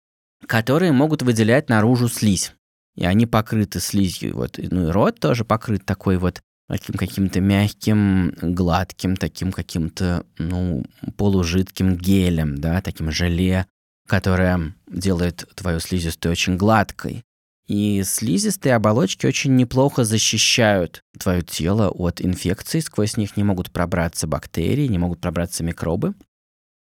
которые 0.48 0.92
могут 0.92 1.22
выделять 1.22 1.70
наружу 1.70 2.10
слизь. 2.10 2.54
И 2.96 3.06
они 3.06 3.26
покрыты 3.26 3.80
слизью. 3.80 4.36
Вот, 4.36 4.58
ну 4.58 4.88
и 4.90 4.92
рот 4.92 5.20
тоже 5.20 5.46
покрыт 5.46 5.86
такой 5.86 6.18
вот 6.18 6.42
таким 6.68 6.96
каким-то 6.96 7.42
мягким, 7.42 8.34
гладким, 8.42 9.18
таким 9.18 9.52
каким-то, 9.52 10.26
ну, 10.38 10.86
полужидким 11.18 11.96
гелем, 11.98 12.58
да, 12.58 12.82
таким 12.82 13.12
желе, 13.12 13.66
которое 14.08 14.74
делает 14.88 15.48
твою 15.56 15.80
слизистую 15.80 16.32
очень 16.32 16.58
гладкой. 16.58 17.24
И 17.68 18.04
слизистые 18.04 18.76
оболочки 18.76 19.26
очень 19.26 19.56
неплохо 19.56 20.04
защищают 20.04 21.04
твое 21.18 21.42
тело 21.42 21.90
от 21.90 22.22
инфекций, 22.22 22.82
сквозь 22.82 23.16
них 23.18 23.38
не 23.38 23.44
могут 23.44 23.72
пробраться 23.72 24.28
бактерии, 24.28 24.88
не 24.88 24.98
могут 24.98 25.22
пробраться 25.22 25.64
микробы. 25.64 26.14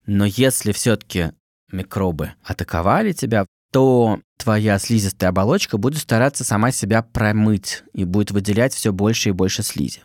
Но 0.05 0.25
если 0.25 0.71
все-таки 0.71 1.31
микробы 1.71 2.33
атаковали 2.43 3.13
тебя, 3.13 3.45
то 3.71 4.19
твоя 4.37 4.79
слизистая 4.79 5.29
оболочка 5.29 5.77
будет 5.77 5.99
стараться 5.99 6.43
сама 6.43 6.71
себя 6.71 7.01
промыть 7.01 7.83
и 7.93 8.05
будет 8.05 8.31
выделять 8.31 8.73
все 8.73 8.93
больше 8.93 9.29
и 9.29 9.33
больше 9.33 9.63
слизи. 9.63 10.01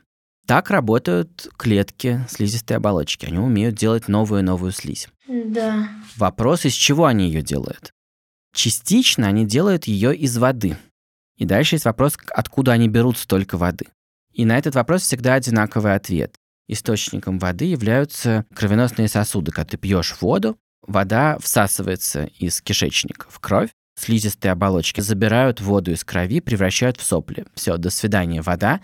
Так 0.47 0.71
работают 0.71 1.49
клетки 1.57 2.27
слизистой 2.29 2.79
оболочки. 2.79 3.27
Они 3.27 3.39
умеют 3.39 3.77
делать 3.77 4.09
новую 4.09 4.41
и 4.41 4.45
новую 4.45 4.73
слизь. 4.73 5.09
Да. 5.29 5.89
Вопрос, 6.17 6.65
из 6.65 6.73
чего 6.73 7.07
они 7.07 7.27
ее 7.27 7.43
делают? 7.43 7.93
Частично 8.55 9.29
они 9.29 9.47
делают 9.47 9.85
ее 9.85 10.15
из 10.15 10.37
воды. 10.37 10.77
И 11.37 11.45
дальше 11.45 11.77
есть 11.77 11.85
вопрос, 11.85 12.19
откуда 12.29 12.73
они 12.73 12.89
берут 12.89 13.19
столько 13.19 13.57
воды. 13.57 13.87
И 14.33 14.45
на 14.45 14.59
этот 14.59 14.75
вопрос 14.75 15.03
всегда 15.03 15.35
одинаковый 15.35 15.95
ответ. 15.95 16.35
Источником 16.69 17.39
воды 17.39 17.67
являются 17.67 18.45
кровеносные 18.55 19.09
сосуды. 19.09 19.53
Когда 19.53 19.71
ты 19.71 19.77
пьешь 19.77 20.17
воду, 20.21 20.57
вода 20.87 21.39
всасывается 21.39 22.25
из 22.39 22.61
кишечника 22.61 23.27
в 23.29 23.39
кровь, 23.41 23.71
слизистые 23.97 24.53
оболочки 24.53 25.01
забирают 25.01 25.61
воду 25.61 25.93
из 25.93 26.05
крови, 26.05 26.41
превращают 26.41 26.99
в 26.99 27.05
сопли. 27.05 27.47
Все, 27.55 27.77
до 27.77 27.91
свидания, 27.91 28.43
вода. 28.43 28.81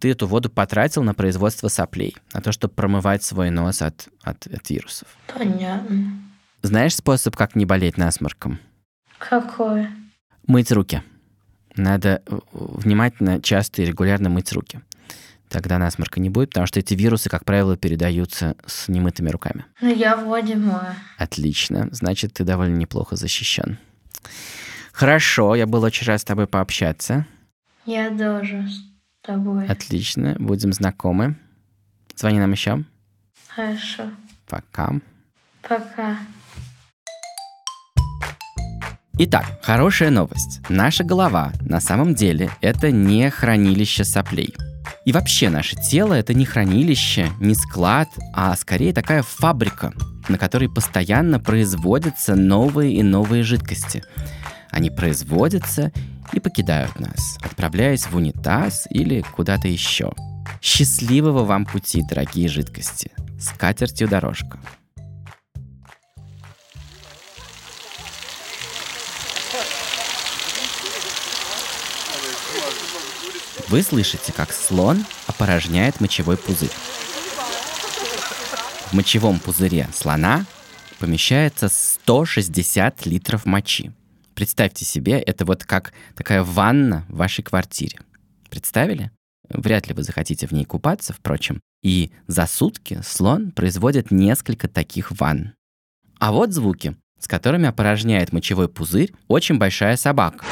Ты 0.00 0.10
эту 0.10 0.26
воду 0.26 0.48
потратил 0.48 1.02
на 1.02 1.12
производство 1.12 1.68
соплей, 1.68 2.16
на 2.32 2.40
то, 2.40 2.52
чтобы 2.52 2.74
промывать 2.74 3.24
свой 3.24 3.50
нос 3.50 3.82
от, 3.82 4.08
от, 4.22 4.46
от 4.46 4.70
вирусов. 4.70 5.08
Понятно. 5.26 6.22
Знаешь 6.62 6.96
способ, 6.96 7.36
как 7.36 7.56
не 7.56 7.64
болеть 7.64 7.96
насморком? 7.96 8.60
Какое? 9.18 9.90
Мыть 10.46 10.70
руки. 10.70 11.02
Надо 11.76 12.22
внимательно, 12.52 13.40
часто 13.40 13.82
и 13.82 13.84
регулярно 13.84 14.28
мыть 14.28 14.52
руки. 14.52 14.80
Тогда 15.48 15.78
насморка 15.78 16.20
не 16.20 16.30
будет, 16.30 16.50
потому 16.50 16.66
что 16.66 16.80
эти 16.80 16.94
вирусы, 16.94 17.28
как 17.28 17.44
правило, 17.44 17.76
передаются 17.76 18.56
с 18.66 18.88
немытыми 18.88 19.30
руками. 19.30 19.64
Ну, 19.80 19.94
я 19.94 20.16
вроде 20.16 20.56
мою. 20.56 20.94
Отлично. 21.16 21.88
Значит, 21.92 22.34
ты 22.34 22.44
довольно 22.44 22.76
неплохо 22.76 23.16
защищен. 23.16 23.78
Хорошо, 24.92 25.54
я 25.54 25.66
был 25.66 25.82
очень 25.82 26.06
рад 26.06 26.20
с 26.20 26.24
тобой 26.24 26.46
пообщаться. 26.46 27.26
Я 27.86 28.10
тоже 28.10 28.68
с 28.68 29.26
тобой. 29.26 29.66
Отлично, 29.66 30.36
будем 30.38 30.72
знакомы. 30.72 31.36
Звони 32.16 32.38
нам 32.38 32.52
еще. 32.52 32.84
Хорошо. 33.48 34.10
Пока. 34.48 34.92
Пока. 35.62 36.18
Итак, 39.20 39.44
хорошая 39.62 40.10
новость. 40.10 40.60
Наша 40.68 41.04
голова 41.04 41.52
на 41.60 41.80
самом 41.80 42.14
деле 42.14 42.50
это 42.60 42.90
не 42.90 43.30
хранилище 43.30 44.04
соплей. 44.04 44.54
И 45.08 45.12
вообще 45.12 45.48
наше 45.48 45.74
тело 45.74 46.12
это 46.12 46.34
не 46.34 46.44
хранилище, 46.44 47.30
не 47.40 47.54
склад, 47.54 48.10
а 48.34 48.54
скорее 48.56 48.92
такая 48.92 49.22
фабрика, 49.22 49.94
на 50.28 50.36
которой 50.36 50.68
постоянно 50.68 51.40
производятся 51.40 52.34
новые 52.34 52.92
и 52.92 53.02
новые 53.02 53.42
жидкости. 53.42 54.04
Они 54.70 54.90
производятся 54.90 55.92
и 56.34 56.40
покидают 56.40 57.00
нас, 57.00 57.38
отправляясь 57.40 58.04
в 58.06 58.16
унитаз 58.16 58.86
или 58.90 59.22
куда-то 59.34 59.66
еще. 59.66 60.12
Счастливого 60.60 61.44
вам 61.44 61.64
пути, 61.64 62.02
дорогие 62.06 62.50
жидкости. 62.50 63.10
С 63.40 63.48
катертью 63.56 64.08
дорожка. 64.08 64.58
Вы 73.68 73.82
слышите, 73.82 74.32
как 74.32 74.50
слон 74.50 75.04
опорожняет 75.26 76.00
мочевой 76.00 76.38
пузырь. 76.38 76.70
В 78.86 78.94
мочевом 78.94 79.38
пузыре 79.40 79.86
слона 79.92 80.46
помещается 80.98 81.68
160 81.68 83.04
литров 83.04 83.44
мочи. 83.44 83.92
Представьте 84.34 84.86
себе, 84.86 85.20
это 85.20 85.44
вот 85.44 85.64
как 85.64 85.92
такая 86.14 86.42
ванна 86.42 87.04
в 87.08 87.16
вашей 87.16 87.44
квартире. 87.44 87.98
Представили? 88.48 89.10
Вряд 89.50 89.86
ли 89.86 89.92
вы 89.94 90.02
захотите 90.02 90.46
в 90.46 90.52
ней 90.52 90.64
купаться, 90.64 91.12
впрочем. 91.12 91.60
И 91.82 92.10
за 92.26 92.46
сутки 92.46 93.02
слон 93.04 93.50
производит 93.50 94.10
несколько 94.10 94.68
таких 94.68 95.12
ванн. 95.12 95.52
А 96.18 96.32
вот 96.32 96.54
звуки, 96.54 96.96
с 97.20 97.28
которыми 97.28 97.68
опорожняет 97.68 98.32
мочевой 98.32 98.70
пузырь 98.70 99.12
очень 99.28 99.58
большая 99.58 99.98
собака. 99.98 100.46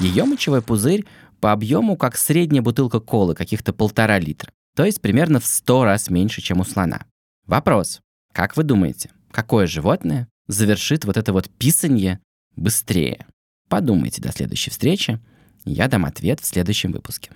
Ее 0.00 0.24
мочевой 0.24 0.62
пузырь 0.62 1.04
по 1.40 1.52
объему 1.52 1.96
как 1.96 2.16
средняя 2.16 2.62
бутылка 2.62 3.00
колы, 3.00 3.34
каких-то 3.34 3.74
полтора 3.74 4.18
литра. 4.18 4.50
То 4.74 4.84
есть 4.84 5.00
примерно 5.00 5.40
в 5.40 5.46
100 5.46 5.84
раз 5.84 6.08
меньше, 6.08 6.40
чем 6.40 6.60
у 6.60 6.64
слона. 6.64 7.04
Вопрос. 7.46 8.00
Как 8.32 8.56
вы 8.56 8.62
думаете, 8.62 9.10
какое 9.30 9.66
животное 9.66 10.28
завершит 10.48 11.04
вот 11.04 11.18
это 11.18 11.34
вот 11.34 11.50
писанье 11.50 12.20
быстрее? 12.56 13.26
Подумайте 13.68 14.22
до 14.22 14.32
следующей 14.32 14.70
встречи. 14.70 15.20
Я 15.64 15.86
дам 15.86 16.06
ответ 16.06 16.40
в 16.40 16.46
следующем 16.46 16.92
выпуске. 16.92 17.30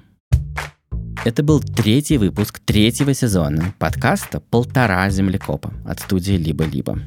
Это 1.25 1.43
был 1.43 1.61
третий 1.61 2.17
выпуск 2.17 2.61
третьего 2.61 3.13
сезона 3.13 3.75
подкаста 3.79 4.41
«Полтора 4.41 5.09
землекопа» 5.11 5.73
от 5.87 6.01
студии 6.01 6.35
«Либо-либо». 6.35 6.99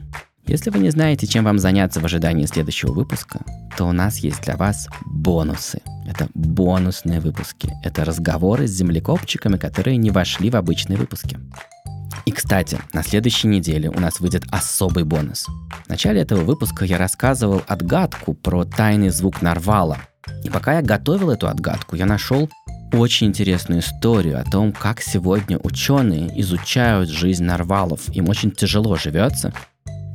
Если 0.48 0.70
вы 0.70 0.80
не 0.80 0.90
знаете, 0.92 1.28
чем 1.28 1.44
вам 1.44 1.60
заняться 1.60 2.00
в 2.00 2.06
ожидании 2.06 2.46
следующего 2.46 2.94
выпуска, 2.94 3.42
то 3.78 3.86
у 3.86 3.92
нас 3.92 4.20
есть 4.20 4.42
для 4.44 4.56
вас 4.56 4.88
бонусы. 5.06 5.82
Это 6.08 6.30
бонусные 6.34 7.20
выпуски. 7.20 7.70
Это 7.84 8.06
разговоры 8.06 8.66
с 8.66 8.72
землекопчиками, 8.72 9.58
которые 9.58 9.98
не 9.98 10.10
вошли 10.10 10.50
в 10.50 10.56
обычные 10.56 10.98
выпуски. 10.98 11.38
И, 12.26 12.32
кстати, 12.32 12.80
на 12.94 13.04
следующей 13.04 13.50
неделе 13.50 13.90
у 13.90 14.00
нас 14.00 14.22
выйдет 14.22 14.46
особый 14.50 15.04
бонус. 15.04 15.48
В 15.86 15.90
начале 15.90 16.22
этого 16.22 16.42
выпуска 16.42 16.86
я 16.86 16.98
рассказывал 16.98 17.62
отгадку 17.68 18.34
про 18.34 18.64
тайный 18.64 19.10
звук 19.10 19.42
нарвала. 19.42 19.98
И 20.46 20.50
пока 20.50 20.76
я 20.76 20.82
готовил 20.82 21.30
эту 21.30 21.50
отгадку, 21.50 21.98
я 21.98 22.06
нашел 22.06 22.50
очень 22.94 23.28
интересную 23.28 23.82
историю 23.82 24.40
о 24.40 24.50
том, 24.50 24.72
как 24.72 25.02
сегодня 25.02 25.58
ученые 25.58 26.40
изучают 26.40 27.10
жизнь 27.10 27.44
нарвалов. 27.44 28.08
Им 28.14 28.30
очень 28.30 28.52
тяжело 28.52 28.96
живется, 28.96 29.54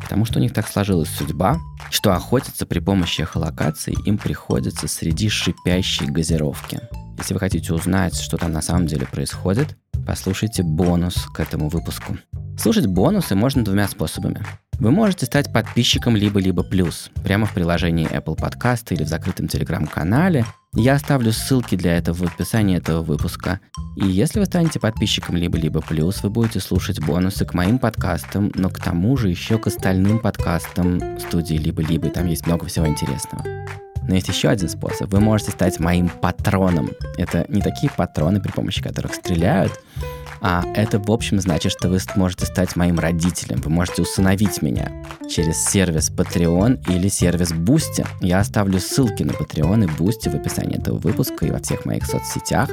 потому 0.02 0.24
что 0.24 0.38
у 0.38 0.42
них 0.42 0.52
так 0.52 0.68
сложилась 0.68 1.08
судьба, 1.08 1.58
что 1.90 2.12
охотиться 2.12 2.66
при 2.66 2.80
помощи 2.80 3.22
эхолокации 3.22 3.94
им 4.04 4.18
приходится 4.18 4.88
среди 4.88 5.28
шипящей 5.28 6.06
газировки. 6.06 6.80
Если 7.18 7.34
вы 7.34 7.40
хотите 7.40 7.72
узнать, 7.72 8.18
что 8.18 8.36
там 8.36 8.52
на 8.52 8.62
самом 8.62 8.86
деле 8.86 9.06
происходит, 9.06 9.76
послушайте 10.06 10.62
бонус 10.62 11.26
к 11.32 11.40
этому 11.40 11.68
выпуску. 11.68 12.18
Слушать 12.58 12.86
бонусы 12.86 13.34
можно 13.34 13.64
двумя 13.64 13.88
способами. 13.88 14.44
Вы 14.78 14.90
можете 14.90 15.26
стать 15.26 15.52
подписчиком 15.52 16.16
либо-либо 16.16 16.62
плюс 16.62 17.10
прямо 17.22 17.46
в 17.46 17.54
приложении 17.54 18.10
Apple 18.10 18.36
Podcast 18.36 18.86
или 18.90 19.04
в 19.04 19.08
закрытом 19.08 19.48
телеграм-канале. 19.48 20.44
Я 20.74 20.94
оставлю 20.94 21.32
ссылки 21.32 21.74
для 21.74 21.98
этого 21.98 22.14
в 22.14 22.22
описании 22.22 22.78
этого 22.78 23.02
выпуска. 23.02 23.60
И 23.94 24.06
если 24.06 24.40
вы 24.40 24.46
станете 24.46 24.80
подписчиком 24.80 25.36
либо-либо 25.36 25.82
плюс, 25.82 26.22
вы 26.22 26.30
будете 26.30 26.60
слушать 26.60 26.98
бонусы 26.98 27.44
к 27.44 27.52
моим 27.52 27.78
подкастам, 27.78 28.50
но 28.54 28.70
к 28.70 28.78
тому 28.78 29.18
же 29.18 29.28
еще 29.28 29.58
к 29.58 29.66
остальным 29.66 30.18
подкастам 30.18 31.20
студии 31.20 31.56
либо-либо. 31.56 32.08
Там 32.08 32.26
есть 32.26 32.46
много 32.46 32.64
всего 32.64 32.86
интересного. 32.86 33.44
Но 34.08 34.14
есть 34.14 34.28
еще 34.28 34.48
один 34.48 34.70
способ. 34.70 35.12
Вы 35.12 35.20
можете 35.20 35.50
стать 35.50 35.78
моим 35.78 36.08
патроном. 36.08 36.90
Это 37.18 37.44
не 37.48 37.60
такие 37.60 37.92
патроны, 37.94 38.40
при 38.40 38.50
помощи 38.50 38.82
которых 38.82 39.14
стреляют, 39.14 39.78
а 40.42 40.64
это, 40.74 40.98
в 40.98 41.10
общем, 41.10 41.38
значит, 41.40 41.70
что 41.70 41.88
вы 41.88 42.00
сможете 42.00 42.46
стать 42.46 42.74
моим 42.74 42.98
родителем. 42.98 43.60
Вы 43.60 43.70
можете 43.70 44.02
усыновить 44.02 44.60
меня 44.60 44.90
через 45.30 45.64
сервис 45.64 46.10
Patreon 46.10 46.82
или 46.88 47.06
сервис 47.06 47.52
Boosty. 47.52 48.04
Я 48.20 48.40
оставлю 48.40 48.80
ссылки 48.80 49.22
на 49.22 49.30
Patreon 49.30 49.84
и 49.84 49.86
Boosty 49.86 50.30
в 50.30 50.34
описании 50.34 50.78
этого 50.78 50.98
выпуска 50.98 51.46
и 51.46 51.52
во 51.52 51.60
всех 51.60 51.84
моих 51.84 52.04
соцсетях. 52.06 52.68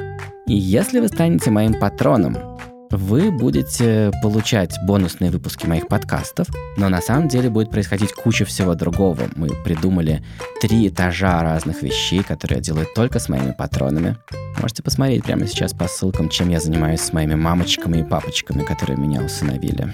И 0.48 0.54
если 0.54 0.98
вы 0.98 1.06
станете 1.06 1.52
моим 1.52 1.78
патроном, 1.78 2.49
вы 2.90 3.30
будете 3.30 4.10
получать 4.22 4.76
бонусные 4.84 5.30
выпуски 5.30 5.66
моих 5.66 5.88
подкастов, 5.88 6.48
но 6.76 6.88
на 6.88 7.00
самом 7.00 7.28
деле 7.28 7.48
будет 7.48 7.70
происходить 7.70 8.12
куча 8.12 8.44
всего 8.44 8.74
другого. 8.74 9.28
Мы 9.36 9.48
придумали 9.64 10.24
три 10.60 10.88
этажа 10.88 11.42
разных 11.42 11.82
вещей, 11.82 12.22
которые 12.22 12.58
я 12.58 12.62
делаю 12.62 12.86
только 12.94 13.18
с 13.18 13.28
моими 13.28 13.52
патронами. 13.52 14.16
Можете 14.60 14.82
посмотреть 14.82 15.24
прямо 15.24 15.46
сейчас 15.46 15.72
по 15.72 15.86
ссылкам, 15.86 16.28
чем 16.28 16.48
я 16.48 16.60
занимаюсь 16.60 17.00
с 17.00 17.12
моими 17.12 17.34
мамочками 17.34 17.98
и 17.98 18.02
папочками, 18.02 18.62
которые 18.62 18.98
меня 18.98 19.22
усыновили. 19.22 19.92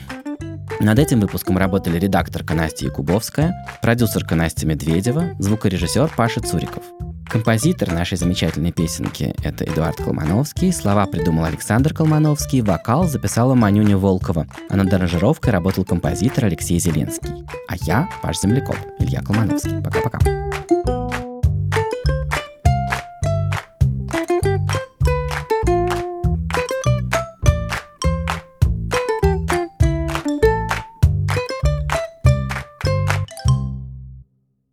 Над 0.80 0.98
этим 0.98 1.20
выпуском 1.20 1.56
работали 1.56 1.98
редакторка 1.98 2.54
Настя 2.54 2.86
Якубовская, 2.86 3.54
продюсерка 3.80 4.34
Настя 4.34 4.66
Медведева, 4.66 5.30
звукорежиссер 5.38 6.12
Паша 6.16 6.40
Цуриков. 6.40 6.82
Композитор 7.28 7.92
нашей 7.92 8.16
замечательной 8.16 8.72
песенки— 8.72 9.34
это 9.42 9.64
Эдуард 9.64 9.96
Колмановский, 9.96 10.72
слова 10.72 11.06
придумал 11.06 11.44
Александр 11.44 11.92
Колмановский, 11.92 12.60
вокал 12.60 13.06
записала 13.06 13.54
Манюня 13.54 13.98
Волкова, 13.98 14.46
а 14.70 14.76
над 14.76 14.92
аранжировкой 14.92 15.52
работал 15.52 15.84
композитор 15.84 16.46
Алексей 16.46 16.78
Зеленский. 16.78 17.44
А 17.68 17.74
я— 17.84 18.08
ваш 18.22 18.38
землекоп 18.38 18.76
Илья 18.98 19.20
Колмановский. 19.22 19.82
Пока-пока. 19.82 20.18